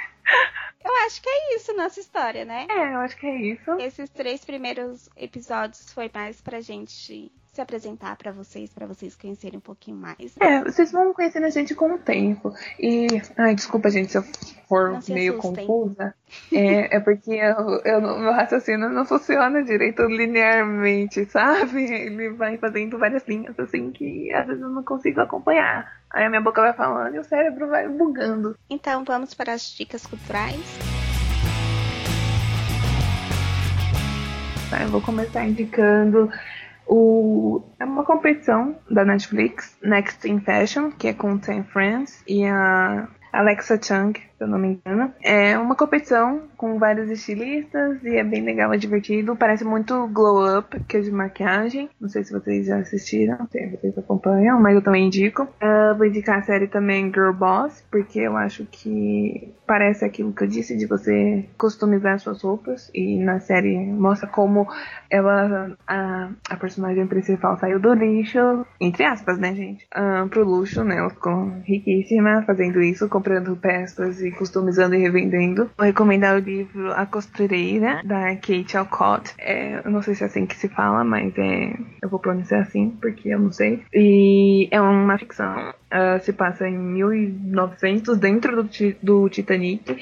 Acho 1.07 1.23
que 1.23 1.29
é 1.29 1.55
isso 1.55 1.73
nossa 1.77 2.01
história, 2.01 2.45
né? 2.45 2.67
É, 2.69 2.95
eu 2.95 2.99
acho 2.99 3.17
que 3.17 3.27
é 3.27 3.37
isso. 3.37 3.71
Esses 3.79 4.11
três 4.11 4.45
primeiros 4.45 5.09
episódios 5.17 5.93
foi 5.93 6.11
mais 6.13 6.41
pra 6.41 6.61
gente 6.61 7.31
se 7.57 7.61
apresentar 7.61 8.17
para 8.17 8.33
vocês, 8.33 8.71
para 8.75 8.87
vocês 8.87 9.17
conhecerem 9.17 9.57
um 9.57 9.63
pouquinho 9.63 9.97
mais. 9.97 10.37
É, 10.39 10.63
vocês 10.63 10.93
vão 10.93 11.15
conhecendo 11.15 11.47
a 11.47 11.51
gente 11.51 11.75
com 11.75 11.95
o 11.95 11.99
tempo. 11.99 12.53
E, 12.79 13.07
ai, 13.37 13.55
desculpa, 13.55 13.89
gente, 13.89 14.13
se 14.13 14.19
eu 14.19 14.25
for 14.69 15.01
meio 15.09 15.39
assustem. 15.39 15.67
confusa. 15.67 16.15
É, 16.53 16.97
é 16.97 17.01
porque 17.01 17.31
eu, 17.31 17.81
eu, 17.85 18.01
meu 18.01 18.33
raciocínio 18.33 18.91
não 18.91 19.07
funciona 19.07 19.63
direito 19.63 20.03
linearmente, 20.03 21.25
sabe? 21.27 21.85
Ele 21.85 22.31
vai 22.31 22.59
fazendo 22.59 22.99
várias 22.99 23.27
linhas 23.27 23.59
assim 23.59 23.91
que 23.91 24.31
às 24.35 24.47
vezes 24.47 24.61
eu 24.61 24.69
não 24.69 24.83
consigo 24.83 25.21
acompanhar. 25.21 25.91
Aí 26.11 26.25
a 26.25 26.29
minha 26.29 26.43
boca 26.43 26.61
vai 26.61 26.75
falando 26.75 27.15
e 27.15 27.19
o 27.19 27.25
cérebro 27.25 27.69
vai 27.69 27.89
bugando. 27.89 28.59
Então 28.69 29.03
vamos 29.03 29.33
para 29.33 29.55
as 29.55 29.63
dicas 29.73 30.07
culturais. 30.07 30.96
Tá, 34.71 34.83
eu 34.83 34.91
vou 34.91 35.01
começar 35.01 35.45
indicando 35.45 36.29
o, 36.87 37.63
é 37.79 37.85
uma 37.85 38.05
competição 38.05 38.77
da 38.91 39.05
Netflix, 39.05 39.77
Next 39.83 40.29
in 40.29 40.41
Fashion, 40.41 40.91
que 40.91 41.09
é 41.09 41.13
com 41.13 41.39
Ten 41.39 41.63
Friends 41.65 42.23
e 42.27 42.45
a 42.45 43.09
Alexa 43.33 43.79
Chung, 43.81 44.13
se 44.37 44.45
eu 44.45 44.49
não 44.49 44.59
me 44.59 44.69
engano. 44.69 45.13
É 45.23 45.59
uma 45.59 45.75
competição 45.75 46.43
com 46.57 46.79
vários 46.79 47.11
estilistas 47.11 48.03
e 48.05 48.17
é 48.17 48.25
bem 48.25 48.43
legal, 48.43 48.73
é 48.73 48.77
divertido. 48.77 49.37
Parece 49.37 49.65
muito 49.65 50.07
Glow 50.09 50.59
Up, 50.59 50.79
que 50.85 50.97
é 50.97 51.01
de 51.01 51.11
maquiagem. 51.11 51.89
Não 52.01 52.09
sei 52.09 52.25
se 52.25 52.33
vocês 52.33 52.67
já 52.67 52.79
assistiram, 52.79 53.47
se 53.51 53.67
vocês 53.69 53.97
acompanham, 53.97 54.61
mas 54.61 54.75
eu 54.75 54.83
também 54.83 55.07
indico. 55.07 55.45
Uh, 55.45 55.97
vou 55.97 56.07
indicar 56.07 56.39
a 56.39 56.43
série 56.43 56.67
também 56.67 57.13
Girl 57.13 57.33
Boss, 57.33 57.85
porque 57.91 58.21
eu 58.21 58.37
acho 58.37 58.67
que 58.67 59.55
parece 59.67 60.05
aquilo 60.05 60.33
que 60.33 60.45
eu 60.45 60.49
disse, 60.49 60.77
de 60.77 60.87
você 60.87 61.45
customizar 61.59 62.19
suas 62.19 62.43
roupas. 62.43 62.91
E 62.95 63.19
na 63.19 63.41
série 63.41 63.77
mostra 63.79 64.29
como 64.29 64.69
ela, 65.11 65.77
a, 65.87 66.31
a 66.49 66.57
personagem 66.57 67.07
principal 67.07 67.59
saiu 67.59 67.81
do 67.81 67.93
lixo, 67.95 68.67
entre 68.81 69.05
aspas, 69.05 69.39
né, 69.39 69.55
gente? 69.55 69.87
Uh, 69.95 70.29
pro 70.29 70.45
luxo, 70.45 70.85
né? 70.85 70.99
Ela 70.99 71.11
ficou 71.11 71.53
riquíssima 71.65 72.43
fazendo 72.43 72.81
isso, 72.81 73.09
comprando 73.09 73.57
peças 73.57 74.21
e 74.27 74.33
customizando 74.33 74.95
e 74.95 74.99
revendendo. 74.99 75.71
Vou 75.77 75.87
recomendar 75.87 76.37
o 76.37 76.41
livro 76.41 76.93
A 76.93 77.07
Costureira, 77.07 78.03
da 78.05 78.35
Kate 78.37 78.77
Alcott. 78.77 79.35
É, 79.39 79.81
eu 79.85 79.91
não 79.91 80.03
sei 80.03 80.15
se 80.15 80.23
é 80.23 80.27
assim 80.27 80.47
que 80.47 80.57
se 80.57 80.69
fala, 80.69 81.05
mas 81.05 81.33
é, 81.39 81.77
eu 82.03 82.09
vou 82.09 82.19
pronunciar 82.19 82.63
assim, 82.63 82.91
porque 83.01 83.29
eu 83.29 83.39
não 83.39 83.53
sei. 83.53 83.83
E 83.93 84.69
é 84.71 84.81
uma 84.81 85.19
ficção. 85.19 85.75
Uh, 85.87 86.23
se 86.23 86.33
passa 86.33 86.69
em 86.69 86.77
1900, 86.77 88.19
dentro 88.19 88.63
do, 88.63 88.71
do 89.03 89.29
Titanic. 89.29 89.97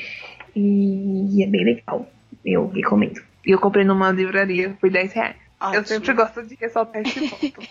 E 0.57 1.43
é 1.43 1.47
bem 1.47 1.65
legal. 1.65 2.09
Eu 2.45 2.69
recomendo. 2.69 3.21
E 3.47 3.51
eu 3.51 3.59
comprei 3.59 3.85
numa 3.85 4.11
livraria 4.11 4.77
por 4.81 4.91
10 4.91 5.13
reais. 5.13 5.37
Ótimo. 5.61 5.77
Eu 5.77 5.85
sempre 5.85 6.13
gosto 6.13 6.43
de 6.43 6.55
ressaltar 6.57 7.03
esse 7.03 7.29
ponto. 7.29 7.63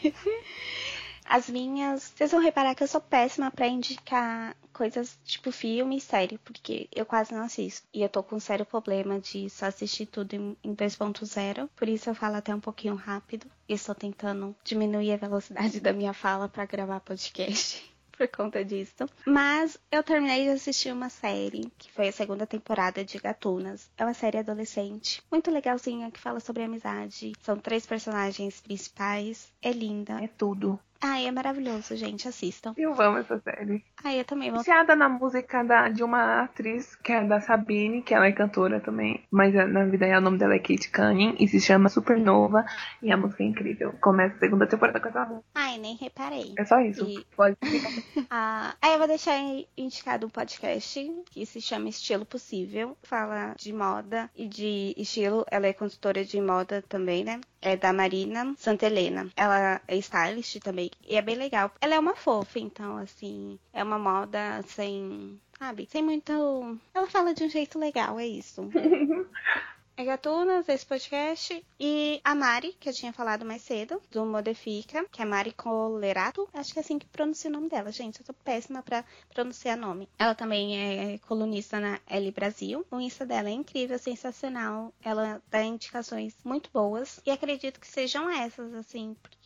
As 1.30 1.50
minhas. 1.50 2.14
Vocês 2.16 2.32
vão 2.32 2.42
reparar 2.42 2.76
que 2.76 2.84
eu 2.84 2.88
sou 2.88 3.02
péssima 3.02 3.50
para 3.52 3.68
indicar 3.68 4.56
coisas 4.74 5.18
tipo 5.24 5.52
filme 5.52 5.98
e 5.98 6.02
série, 6.02 6.38
porque 6.40 6.90
eu 6.94 7.06
quase 7.06 7.34
não 7.34 7.44
assisto. 7.44 7.88
E 7.94 8.02
eu 8.02 8.10
tô 8.10 8.22
com 8.24 8.36
um 8.36 8.40
sério 8.40 8.66
problema 8.66 9.20
de 9.20 9.50
só 9.50 9.68
assistir 9.68 10.08
tudo 10.08 10.34
em, 10.34 10.58
em 10.64 10.76
2.0. 10.76 11.70
Por 11.76 11.88
isso 11.88 12.10
eu 12.10 12.16
falo 12.16 12.36
até 12.36 12.54
um 12.54 12.60
pouquinho 12.60 12.96
rápido. 12.96 13.48
E 13.70 13.74
estou 13.74 13.96
tentando 13.96 14.56
diminuir 14.64 15.14
a 15.14 15.18
velocidade 15.18 15.80
da 15.82 15.94
minha 15.94 16.14
fala 16.14 16.50
para 16.50 16.66
gravar 16.66 17.00
podcast. 17.00 17.94
por 18.18 18.28
conta 18.28 18.64
disso. 18.64 19.06
Mas 19.26 19.78
eu 19.92 20.04
terminei 20.04 20.44
de 20.44 20.50
assistir 20.52 20.92
uma 20.94 21.10
série, 21.10 21.72
que 21.78 21.92
foi 21.92 22.08
a 22.08 22.12
segunda 22.12 22.46
temporada 22.46 23.04
de 23.04 23.18
Gatunas. 23.18 23.90
É 23.98 24.06
uma 24.06 24.14
série 24.14 24.38
adolescente, 24.38 25.22
muito 25.32 25.52
legalzinha, 25.52 26.12
que 26.12 26.20
fala 26.20 26.40
sobre 26.40 26.64
amizade. 26.64 27.34
São 27.42 27.58
três 27.58 27.86
personagens 27.86 28.62
principais. 28.62 29.52
É 29.62 29.72
linda. 29.72 30.24
É 30.24 30.28
tudo 30.28 30.80
Ai, 31.04 31.28
é 31.28 31.32
maravilhoso, 31.32 31.96
gente. 31.98 32.28
Assistam. 32.28 32.74
Eu 32.78 33.00
amo 33.02 33.18
essa 33.18 33.38
série. 33.40 33.84
Ai, 34.04 34.22
eu 34.22 34.24
também. 34.26 34.50
Vou... 34.50 34.60
Viciada 34.60 34.96
na 34.96 35.10
música 35.10 35.62
da, 35.64 35.90
de 35.90 36.02
uma 36.04 36.44
atriz 36.44 36.96
que 36.96 37.12
é 37.12 37.24
da 37.26 37.42
Sabine, 37.42 38.02
que 38.02 38.14
ela 38.14 38.26
é 38.26 38.32
cantora 38.32 38.80
também. 38.80 39.22
Mas 39.30 39.54
é, 39.54 39.66
na 39.66 39.84
vida 39.86 40.06
real 40.06 40.22
o 40.22 40.24
nome 40.24 40.38
dela 40.38 40.56
é 40.56 40.60
Kate 40.60 40.90
Cunning 40.90 41.36
e 41.40 41.48
se 41.48 41.60
chama 41.60 41.90
Supernova. 41.90 42.66
E 43.02 43.12
a 43.12 43.18
música 43.18 43.44
é 43.44 43.48
incrível. 43.48 43.94
Começa 44.00 44.36
a 44.36 44.40
segunda 44.40 44.66
temporada 44.66 45.00
com 45.00 45.10
essa 45.10 45.26
música. 45.26 45.44
Ai, 45.56 45.78
nem 45.78 45.96
reparei. 45.98 46.54
É 46.58 46.64
só 46.64 46.80
isso. 46.80 47.06
E- 47.06 47.26
Pode 47.36 47.58
Ah, 48.30 48.74
aí 48.82 48.94
eu 48.94 48.98
vou 49.00 49.08
deixar 49.08 49.38
indicado 49.78 50.26
um 50.28 50.30
podcast 50.30 51.24
que 51.32 51.46
se 51.46 51.60
chama 51.62 51.90
Estilo 51.90 52.26
Possível. 52.26 52.98
Fala 53.04 53.54
de 53.58 53.74
moda 53.74 54.30
e 54.36 54.48
de 54.48 54.94
estilo. 54.98 55.46
Ela 55.52 55.68
é 55.68 55.74
consultora 55.74 56.24
de 56.24 56.40
moda 56.40 56.82
também, 56.88 57.24
né? 57.26 57.42
É 57.66 57.78
da 57.78 57.94
Marina 57.94 58.54
Santelena. 58.58 59.30
Ela 59.38 59.80
é 59.88 59.96
stylist 59.96 60.60
também. 60.60 60.92
E 61.08 61.16
é 61.16 61.22
bem 61.22 61.36
legal. 61.36 61.72
Ela 61.80 61.96
é 61.96 62.00
uma 62.00 62.14
fofa, 62.14 62.60
então, 62.60 62.98
assim, 62.98 63.58
é 63.72 63.82
uma 63.82 63.98
moda 63.98 64.62
sem. 64.68 65.40
Sabe? 65.58 65.88
Sem 65.90 66.04
muito. 66.04 66.78
Ela 66.94 67.08
fala 67.08 67.34
de 67.34 67.46
um 67.46 67.50
jeito 67.50 67.80
legal, 67.80 68.20
é 68.20 68.28
isso. 68.28 68.70
É 69.96 70.04
Gatunas, 70.04 70.68
esse 70.68 70.84
podcast. 70.84 71.64
E 71.80 72.20
a 72.24 72.34
Mari, 72.34 72.76
que 72.80 72.90
eu 72.90 72.94
tinha 72.94 73.14
falado 73.14 73.46
mais 73.46 73.62
cedo, 73.62 74.02
do 74.10 74.26
Modifica, 74.26 75.06
que 75.12 75.22
é 75.22 75.26
Mari 75.26 75.52
Colerato. 75.52 76.50
Acho 76.52 76.74
que 76.74 76.80
é 76.80 76.82
assim 76.82 76.98
que 76.98 77.06
pronuncia 77.06 77.48
o 77.48 77.54
nome 77.54 77.70
dela, 77.70 77.92
gente. 77.92 78.20
Eu 78.20 78.26
tô 78.26 78.34
péssima 78.34 78.82
pra 78.82 79.06
pronunciar 79.32 79.78
nome. 79.78 80.10
Ela 80.18 80.34
também 80.34 81.14
é 81.14 81.20
colunista 81.20 81.80
na 81.80 82.00
L 82.08 82.32
Brasil. 82.32 82.84
O 82.90 83.00
Insta 83.00 83.24
dela 83.24 83.50
é 83.50 83.52
incrível, 83.52 84.00
sensacional. 84.00 84.92
Ela 85.04 85.40
dá 85.52 85.64
indicações 85.64 86.36
muito 86.44 86.72
boas. 86.74 87.20
E 87.24 87.30
acredito 87.30 87.80
que 87.80 87.88
sejam 87.88 88.28
essas, 88.28 88.74
assim, 88.74 89.16
porque. 89.22 89.43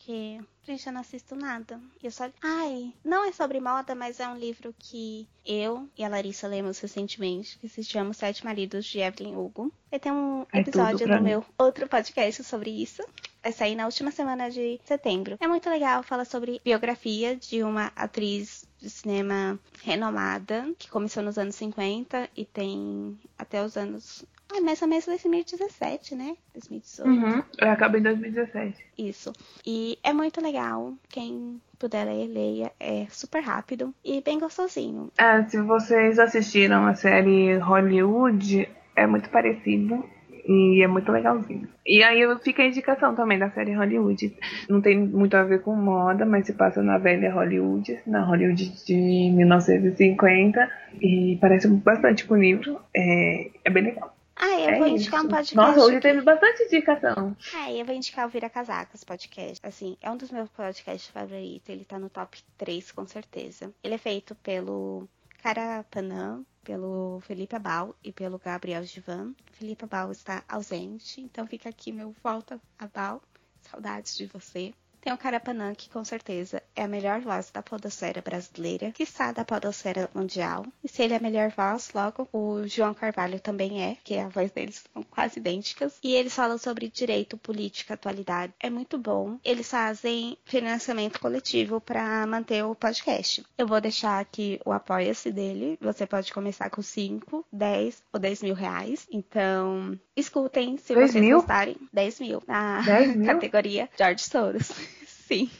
Gente, 0.66 0.86
eu 0.86 0.92
não 0.92 1.00
assisto 1.00 1.34
nada. 1.36 1.80
E 2.02 2.06
eu 2.06 2.10
só. 2.10 2.30
Ai, 2.42 2.92
não 3.04 3.24
é 3.26 3.32
sobre 3.32 3.60
moda, 3.60 3.94
mas 3.94 4.20
é 4.20 4.28
um 4.28 4.36
livro 4.36 4.74
que 4.78 5.26
eu 5.44 5.88
e 5.96 6.04
a 6.04 6.08
Larissa 6.08 6.46
lemos 6.48 6.78
recentemente, 6.78 7.58
que 7.58 7.68
se 7.68 7.82
chama 7.84 8.12
Sete 8.12 8.44
Maridos 8.44 8.84
de 8.86 8.98
Evelyn 9.00 9.36
Hugo. 9.36 9.72
E 9.92 9.98
tem 9.98 10.12
um 10.12 10.46
É 10.52 10.60
episódio 10.60 11.06
pra 11.06 11.16
do 11.18 11.22
mim. 11.22 11.30
meu 11.30 11.44
outro 11.58 11.88
podcast 11.88 12.42
sobre 12.44 12.70
isso. 12.70 13.02
Vai 13.42 13.52
sair 13.52 13.74
na 13.74 13.86
última 13.86 14.10
semana 14.10 14.50
de 14.50 14.80
setembro. 14.84 15.36
É 15.40 15.46
muito 15.46 15.70
legal, 15.70 16.02
fala 16.02 16.24
sobre 16.24 16.60
biografia 16.64 17.36
de 17.36 17.62
uma 17.62 17.92
atriz 17.94 18.66
de 18.78 18.90
cinema 18.90 19.58
renomada, 19.82 20.74
que 20.78 20.88
começou 20.90 21.22
nos 21.22 21.38
anos 21.38 21.54
50 21.54 22.28
e 22.36 22.44
tem 22.44 23.18
até 23.38 23.64
os 23.64 23.76
anos. 23.76 24.24
Ah, 24.50 24.60
mais 24.60 24.80
ou 24.80 24.88
menos 24.88 25.04
2017, 25.06 26.14
né? 26.14 26.36
2018. 26.54 27.08
Uhum. 27.08 27.42
Eu 27.58 27.70
acabei 27.70 28.00
em 28.00 28.04
2017. 28.04 28.84
Isso. 28.96 29.32
E 29.66 29.98
é 30.02 30.12
muito 30.12 30.40
legal. 30.40 30.94
Quem 31.08 31.60
puder 31.78 32.04
ler, 32.04 32.26
leia. 32.28 32.72
É 32.80 33.06
super 33.10 33.40
rápido 33.40 33.94
e 34.04 34.20
bem 34.20 34.38
gostosinho. 34.38 35.10
Ah, 35.18 35.44
se 35.44 35.60
vocês 35.60 36.18
assistiram 36.18 36.86
a 36.86 36.94
série 36.94 37.56
Hollywood, 37.58 38.68
é 38.96 39.06
muito 39.06 39.28
parecido. 39.30 40.04
E 40.50 40.82
é 40.82 40.86
muito 40.86 41.12
legalzinho. 41.12 41.68
E 41.86 42.02
aí 42.02 42.22
fica 42.38 42.62
a 42.62 42.66
indicação 42.66 43.14
também 43.14 43.38
da 43.38 43.50
série 43.50 43.74
Hollywood. 43.74 44.34
Não 44.66 44.80
tem 44.80 44.98
muito 44.98 45.36
a 45.36 45.42
ver 45.44 45.60
com 45.60 45.76
moda, 45.76 46.24
mas 46.24 46.46
se 46.46 46.54
passa 46.54 46.82
na 46.82 46.96
velha 46.96 47.30
Hollywood, 47.30 47.98
na 48.06 48.24
Hollywood 48.24 48.66
de 48.86 48.94
1950. 48.94 50.70
E 51.02 51.36
parece 51.38 51.68
bastante 51.68 52.24
com 52.24 52.32
o 52.32 52.38
livro. 52.38 52.80
É, 52.96 53.50
é 53.62 53.68
bem 53.68 53.84
legal. 53.84 54.16
Ah, 54.40 54.60
eu 54.60 54.70
é 54.70 54.78
vou 54.78 54.86
isso. 54.86 54.96
indicar 54.96 55.24
um 55.24 55.28
podcast. 55.28 55.56
Nossa, 55.56 55.80
hoje 55.80 56.00
teve 56.00 56.20
bastante 56.22 56.62
indicação. 56.62 57.36
Ah, 57.54 57.72
eu 57.72 57.84
vou 57.84 57.94
indicar 57.94 58.26
o 58.26 58.30
Vira 58.30 58.48
Casacas 58.48 59.02
podcast. 59.02 59.58
Assim, 59.66 59.96
é 60.00 60.08
um 60.10 60.16
dos 60.16 60.30
meus 60.30 60.48
podcasts 60.50 61.10
favoritos. 61.10 61.68
Ele 61.68 61.84
tá 61.84 61.98
no 61.98 62.08
top 62.08 62.38
3, 62.56 62.92
com 62.92 63.06
certeza. 63.06 63.72
Ele 63.82 63.94
é 63.94 63.98
feito 63.98 64.34
pelo 64.36 65.08
Cara 65.42 65.84
Panam, 65.90 66.46
pelo 66.62 67.20
Felipe 67.20 67.56
Abal 67.56 67.96
e 68.04 68.12
pelo 68.12 68.38
Gabriel 68.38 68.84
Givan. 68.84 69.34
Felipe 69.52 69.84
Abal 69.84 70.12
está 70.12 70.44
ausente, 70.48 71.20
então 71.20 71.46
fica 71.46 71.68
aqui 71.68 71.90
meu 71.90 72.14
volta 72.22 72.60
Abal. 72.78 73.20
Saudades 73.62 74.16
de 74.16 74.26
você. 74.26 74.72
Tem 75.08 75.14
o 75.14 75.16
Carapanã, 75.16 75.74
que 75.74 75.88
com 75.88 76.04
certeza 76.04 76.62
é 76.76 76.82
a 76.82 76.86
melhor 76.86 77.22
voz 77.22 77.50
da 77.50 77.62
podosfera 77.62 78.20
brasileira, 78.20 78.90
que 78.90 79.04
está 79.04 79.32
da 79.32 79.42
podosfera 79.42 80.06
mundial. 80.14 80.66
E 80.84 80.88
se 80.88 81.02
ele 81.02 81.14
é 81.14 81.16
a 81.16 81.20
melhor 81.20 81.50
voz, 81.50 81.90
logo 81.94 82.28
o 82.30 82.66
João 82.66 82.92
Carvalho 82.92 83.40
também 83.40 83.82
é, 83.82 83.96
que 84.04 84.18
a 84.18 84.28
voz 84.28 84.50
deles 84.50 84.84
são 84.92 85.02
quase 85.02 85.38
idênticas. 85.38 85.94
E 86.02 86.12
eles 86.12 86.34
falam 86.34 86.58
sobre 86.58 86.90
direito, 86.90 87.38
política, 87.38 87.94
atualidade. 87.94 88.52
É 88.60 88.68
muito 88.68 88.98
bom. 88.98 89.38
Eles 89.42 89.70
fazem 89.70 90.36
financiamento 90.44 91.18
coletivo 91.20 91.80
para 91.80 92.26
manter 92.26 92.62
o 92.62 92.74
podcast. 92.74 93.42
Eu 93.56 93.66
vou 93.66 93.80
deixar 93.80 94.20
aqui 94.20 94.60
o 94.62 94.72
apoia-se 94.72 95.32
dele. 95.32 95.78
Você 95.80 96.06
pode 96.06 96.30
começar 96.34 96.68
com 96.68 96.82
5, 96.82 97.46
10 97.50 98.02
ou 98.12 98.20
10 98.20 98.42
mil 98.42 98.54
reais. 98.54 99.06
Então, 99.10 99.98
escutem 100.14 100.76
se 100.76 100.94
10 100.94 101.12
vocês 101.12 101.24
mil? 101.24 101.38
gostarem. 101.38 101.78
10 101.94 102.20
mil 102.20 102.42
na 102.46 102.82
10 102.82 103.16
mil? 103.16 103.26
categoria 103.26 103.88
George 103.96 104.22
Soros. 104.22 104.97
Sim. 105.28 105.50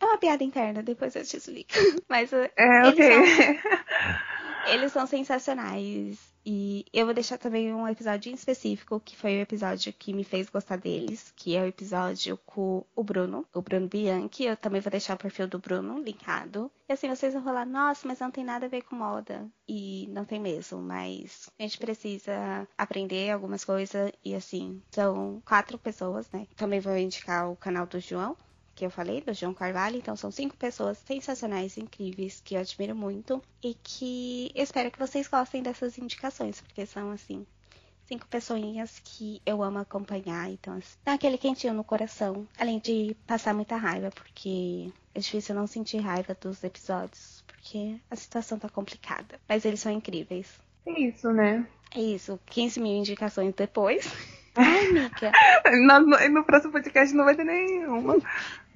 É 0.00 0.04
uma 0.04 0.18
piada 0.18 0.44
interna, 0.44 0.82
depois 0.82 1.16
eu 1.16 1.24
te 1.24 1.36
explico. 1.36 1.72
Mas 2.08 2.32
É, 2.32 2.46
Eles 2.86 2.88
ok. 2.88 3.58
eles 4.72 4.92
são 4.92 5.06
sensacionais. 5.06 6.27
E 6.50 6.86
eu 6.94 7.04
vou 7.04 7.12
deixar 7.12 7.36
também 7.36 7.74
um 7.74 7.86
episódio 7.86 8.32
em 8.32 8.34
específico, 8.34 8.98
que 9.00 9.14
foi 9.14 9.36
o 9.36 9.42
episódio 9.42 9.92
que 9.92 10.14
me 10.14 10.24
fez 10.24 10.48
gostar 10.48 10.78
deles, 10.78 11.30
que 11.36 11.54
é 11.54 11.60
o 11.60 11.66
episódio 11.66 12.38
com 12.46 12.86
o 12.96 13.04
Bruno, 13.04 13.46
o 13.52 13.60
Bruno 13.60 13.86
Bianchi. 13.86 14.44
Eu 14.44 14.56
também 14.56 14.80
vou 14.80 14.90
deixar 14.90 15.12
o 15.12 15.18
perfil 15.18 15.46
do 15.46 15.58
Bruno 15.58 16.00
linkado. 16.02 16.70
E 16.88 16.92
assim, 16.94 17.06
vocês 17.10 17.34
vão 17.34 17.44
falar, 17.44 17.66
nossa, 17.66 18.08
mas 18.08 18.20
não 18.20 18.30
tem 18.30 18.44
nada 18.44 18.64
a 18.64 18.68
ver 18.70 18.80
com 18.80 18.96
moda. 18.96 19.46
E 19.68 20.08
não 20.10 20.24
tem 20.24 20.40
mesmo, 20.40 20.80
mas 20.80 21.50
a 21.58 21.62
gente 21.64 21.76
precisa 21.76 22.66
aprender 22.78 23.30
algumas 23.30 23.62
coisas. 23.62 24.10
E 24.24 24.34
assim, 24.34 24.82
são 24.90 25.42
quatro 25.44 25.76
pessoas, 25.76 26.30
né? 26.30 26.46
Também 26.56 26.80
vou 26.80 26.96
indicar 26.96 27.50
o 27.50 27.56
canal 27.56 27.86
do 27.86 28.00
João, 28.00 28.34
que 28.78 28.86
eu 28.86 28.90
falei, 28.90 29.20
do 29.20 29.32
João 29.34 29.52
Carvalho. 29.52 29.96
Então, 29.96 30.14
são 30.16 30.30
cinco 30.30 30.56
pessoas 30.56 30.98
sensacionais, 30.98 31.76
incríveis, 31.76 32.40
que 32.44 32.54
eu 32.54 32.60
admiro 32.60 32.94
muito 32.94 33.42
e 33.62 33.74
que 33.82 34.50
eu 34.54 34.62
espero 34.62 34.90
que 34.90 34.98
vocês 34.98 35.26
gostem 35.26 35.62
dessas 35.62 35.98
indicações, 35.98 36.60
porque 36.60 36.86
são, 36.86 37.10
assim, 37.10 37.44
cinco 38.06 38.26
pessoinhas 38.28 39.00
que 39.04 39.42
eu 39.44 39.62
amo 39.62 39.78
acompanhar. 39.78 40.48
Então, 40.50 40.74
assim, 40.74 40.96
dá 41.04 41.14
aquele 41.14 41.36
quentinho 41.38 41.74
no 41.74 41.82
coração, 41.84 42.46
além 42.58 42.78
de 42.78 43.16
passar 43.26 43.52
muita 43.52 43.76
raiva, 43.76 44.10
porque 44.10 44.90
é 45.14 45.20
difícil 45.20 45.54
não 45.54 45.66
sentir 45.66 45.98
raiva 45.98 46.36
dos 46.40 46.62
episódios, 46.62 47.42
porque 47.46 47.96
a 48.10 48.14
situação 48.16 48.58
tá 48.58 48.68
complicada. 48.68 49.40
Mas 49.48 49.64
eles 49.64 49.80
são 49.80 49.90
incríveis. 49.92 50.48
É 50.86 51.00
isso, 51.00 51.32
né? 51.32 51.66
É 51.94 52.00
isso, 52.00 52.38
15 52.46 52.80
mil 52.80 52.92
indicações 52.94 53.52
depois. 53.54 54.06
Ai, 54.56 54.86
amiga. 54.86 55.32
No, 55.86 56.00
no- 56.00 56.28
no 56.30 56.44
próximo 56.44 56.72
podcast 56.72 57.14
não 57.14 57.24
vai 57.24 57.36
ter 57.36 57.44
nenhuma. 57.44 58.16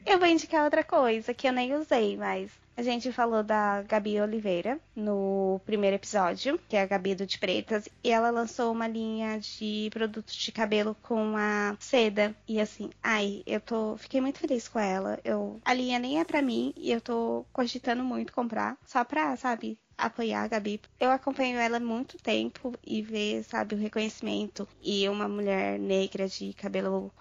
Eu 0.04 0.18
vou 0.18 0.28
indicar 0.28 0.64
outra 0.64 0.82
coisa 0.82 1.32
que 1.32 1.46
eu 1.46 1.52
nem 1.52 1.74
usei, 1.74 2.16
mas 2.16 2.50
a 2.76 2.82
gente 2.82 3.12
falou 3.12 3.42
da 3.42 3.82
Gabi 3.82 4.20
Oliveira 4.20 4.80
no 4.96 5.60
primeiro 5.64 5.96
episódio, 5.96 6.58
que 6.68 6.76
é 6.76 6.82
a 6.82 6.86
Gabi 6.86 7.14
do 7.14 7.24
de 7.24 7.38
Pretas, 7.38 7.88
e 8.02 8.10
ela 8.10 8.30
lançou 8.30 8.72
uma 8.72 8.88
linha 8.88 9.38
de 9.38 9.88
produtos 9.92 10.34
de 10.34 10.50
cabelo 10.50 10.96
com 11.02 11.36
a 11.36 11.76
seda. 11.78 12.34
E 12.48 12.60
assim, 12.60 12.90
ai, 13.02 13.42
eu 13.46 13.60
tô. 13.60 13.96
Fiquei 13.96 14.20
muito 14.20 14.38
feliz 14.38 14.68
com 14.68 14.78
ela. 14.78 15.20
Eu, 15.24 15.60
a 15.64 15.72
linha 15.72 15.98
nem 15.98 16.18
é 16.18 16.24
pra 16.24 16.42
mim 16.42 16.72
e 16.76 16.90
eu 16.90 17.00
tô 17.00 17.44
cogitando 17.52 18.02
muito 18.02 18.32
comprar, 18.32 18.76
só 18.84 19.04
pra, 19.04 19.36
sabe, 19.36 19.78
apoiar 19.96 20.42
a 20.42 20.48
Gabi. 20.48 20.80
Eu 20.98 21.10
acompanho 21.10 21.58
ela 21.58 21.76
há 21.76 21.80
muito 21.80 22.16
tempo 22.18 22.74
e 22.84 23.02
ver, 23.02 23.44
sabe, 23.44 23.74
o 23.74 23.78
reconhecimento 23.78 24.66
e 24.82 25.08
uma 25.08 25.28
mulher 25.28 25.78
negra 25.78 26.26
de 26.26 26.52
cabelo 26.54 27.12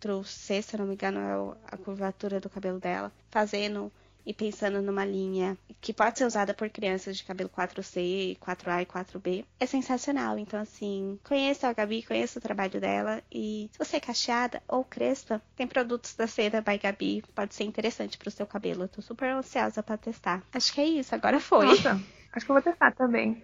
4C, 0.00 0.62
se 0.62 0.76
não 0.76 0.86
me 0.86 0.94
engano, 0.94 1.20
é 1.20 1.74
a 1.74 1.76
curvatura 1.76 2.40
do 2.40 2.48
cabelo 2.48 2.80
dela, 2.80 3.12
fazendo 3.30 3.92
e 4.24 4.34
pensando 4.34 4.82
numa 4.82 5.04
linha 5.04 5.56
que 5.80 5.92
pode 5.92 6.18
ser 6.18 6.26
usada 6.26 6.52
por 6.52 6.68
crianças 6.68 7.16
de 7.16 7.24
cabelo 7.24 7.48
4C, 7.48 8.36
4A 8.38 8.82
e 8.82 8.86
4B, 8.86 9.44
é 9.58 9.66
sensacional. 9.66 10.38
Então, 10.38 10.60
assim, 10.60 11.18
conheça 11.24 11.68
a 11.68 11.72
Gabi, 11.72 12.02
conheça 12.02 12.38
o 12.38 12.42
trabalho 12.42 12.80
dela 12.80 13.22
e 13.32 13.68
se 13.72 13.78
você 13.78 13.96
é 13.96 14.00
cacheada 14.00 14.62
ou 14.68 14.84
crespa, 14.84 15.40
tem 15.56 15.66
produtos 15.66 16.14
da 16.14 16.26
Seda 16.26 16.60
by 16.60 16.78
Gabi, 16.78 17.24
pode 17.34 17.54
ser 17.54 17.64
interessante 17.64 18.18
pro 18.18 18.30
seu 18.30 18.46
cabelo. 18.46 18.84
Eu 18.84 18.88
tô 18.88 19.00
super 19.00 19.30
ansiosa 19.30 19.82
pra 19.82 19.96
testar. 19.96 20.42
Acho 20.52 20.72
que 20.72 20.80
é 20.80 20.84
isso, 20.86 21.14
agora 21.14 21.40
foi. 21.40 21.66
Nossa, 21.66 22.00
acho 22.32 22.44
que 22.44 22.52
eu 22.52 22.54
vou 22.54 22.62
testar 22.62 22.92
também. 22.92 23.42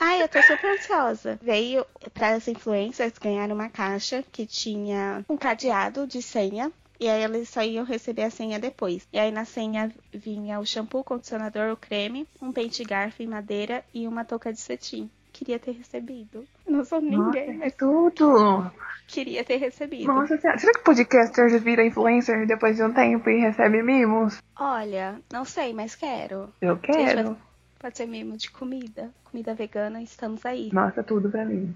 Ai, 0.00 0.22
eu 0.22 0.28
tô 0.28 0.40
super 0.42 0.70
ansiosa. 0.72 1.38
Veio 1.42 1.84
para 2.14 2.34
as 2.34 2.46
influencers 2.48 3.18
ganhar 3.18 3.50
uma 3.50 3.68
caixa 3.68 4.24
que 4.30 4.46
tinha 4.46 5.24
um 5.28 5.36
cadeado 5.36 6.06
de 6.06 6.22
senha. 6.22 6.70
E 7.00 7.08
aí 7.08 7.22
eles 7.22 7.48
só 7.48 7.62
iam 7.62 7.84
receber 7.84 8.22
a 8.24 8.30
senha 8.30 8.58
depois. 8.58 9.06
E 9.12 9.18
aí 9.18 9.30
na 9.30 9.44
senha 9.44 9.92
vinha 10.12 10.58
o 10.58 10.66
shampoo, 10.66 11.00
o 11.00 11.04
condicionador, 11.04 11.72
o 11.72 11.76
creme, 11.76 12.26
um 12.42 12.50
pente 12.50 12.82
garfo 12.82 13.22
em 13.22 13.26
madeira 13.28 13.84
e 13.94 14.06
uma 14.08 14.24
touca 14.24 14.52
de 14.52 14.60
cetim. 14.60 15.08
queria 15.32 15.60
ter 15.60 15.72
recebido. 15.72 16.44
Não 16.66 16.84
sou 16.84 17.00
ninguém, 17.00 17.46
Nossa, 17.46 17.52
mas 17.58 17.72
é 17.72 17.76
tudo. 17.76 18.72
queria 19.06 19.44
ter 19.44 19.56
recebido. 19.58 20.12
Nossa. 20.12 20.36
Será 20.38 20.72
que 20.72 20.82
podcaster 20.84 21.60
vira 21.60 21.86
influencer 21.86 22.44
depois 22.46 22.76
de 22.76 22.82
um 22.82 22.92
tempo 22.92 23.30
e 23.30 23.40
recebe 23.40 23.80
mimos? 23.80 24.38
Olha, 24.58 25.20
não 25.32 25.44
sei, 25.44 25.72
mas 25.72 25.94
quero. 25.94 26.52
Eu 26.60 26.76
quero. 26.78 27.36
Pode 27.78 27.96
ser 27.96 28.06
mimo 28.06 28.36
de 28.36 28.50
comida. 28.50 29.10
Comida 29.24 29.54
vegana, 29.54 30.02
estamos 30.02 30.44
aí. 30.44 30.70
Nossa, 30.72 31.02
tudo 31.02 31.30
pra 31.30 31.44
mim. 31.44 31.74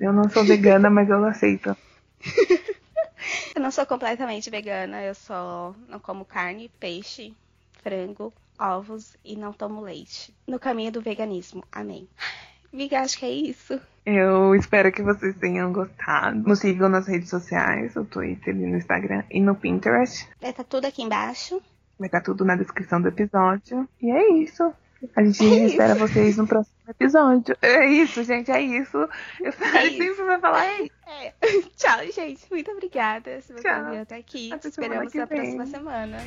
Eu 0.00 0.12
não 0.12 0.28
sou 0.28 0.44
vegana, 0.44 0.88
mas 0.90 1.08
eu 1.08 1.24
aceito. 1.24 1.76
Eu 3.54 3.62
não 3.62 3.70
sou 3.70 3.86
completamente 3.86 4.50
vegana, 4.50 5.02
eu 5.02 5.14
só 5.14 5.74
não 5.88 5.98
como 5.98 6.24
carne, 6.24 6.70
peixe, 6.78 7.34
frango, 7.82 8.32
ovos 8.58 9.16
e 9.24 9.36
não 9.36 9.52
tomo 9.52 9.80
leite. 9.80 10.34
No 10.46 10.58
caminho 10.58 10.92
do 10.92 11.00
veganismo. 11.00 11.62
Amém. 11.72 12.08
Viga, 12.72 13.00
acho 13.00 13.18
que 13.18 13.24
é 13.24 13.30
isso. 13.30 13.80
Eu 14.04 14.54
espero 14.54 14.90
que 14.90 15.02
vocês 15.02 15.36
tenham 15.36 15.72
gostado. 15.72 16.36
Nos 16.36 16.58
sigam 16.58 16.88
nas 16.88 17.06
redes 17.06 17.30
sociais, 17.30 17.94
no 17.94 18.04
Twitter, 18.04 18.54
no 18.54 18.76
Instagram 18.76 19.22
e 19.30 19.40
no 19.40 19.54
Pinterest. 19.54 20.28
Vai 20.40 20.50
estar 20.50 20.64
tudo 20.64 20.86
aqui 20.86 21.02
embaixo. 21.02 21.62
Vai 21.98 22.08
estar 22.08 22.20
tudo 22.20 22.44
na 22.44 22.56
descrição 22.56 23.00
do 23.00 23.08
episódio. 23.08 23.88
E 24.02 24.10
é 24.10 24.32
isso. 24.32 24.74
A 25.16 25.22
gente 25.22 25.44
É 25.44 25.66
espera 25.66 25.94
vocês 25.94 26.36
no 26.36 26.46
próximo 26.46 26.74
episódio. 26.88 27.56
É 27.60 27.86
isso, 27.86 28.22
gente, 28.24 28.50
é 28.50 28.60
isso. 28.60 28.96
Eu 29.40 29.52
É 29.74 29.86
isso. 29.86 29.96
sempre 29.98 30.24
vai 30.24 30.40
falar 30.40 30.64
é 30.66 30.82
isso. 30.82 30.94
É. 31.06 31.32
Tchau, 31.76 32.00
gente. 32.12 32.40
Muito 32.50 32.70
obrigada 32.70 33.40
se 33.42 33.52
você 33.52 33.62
Tchau. 33.62 33.94
até 34.02 34.16
aqui. 34.16 34.52
Até 34.52 34.68
Esperamos 34.68 35.12
vem. 35.26 35.38
próxima 35.56 35.66
semana. 35.66 36.18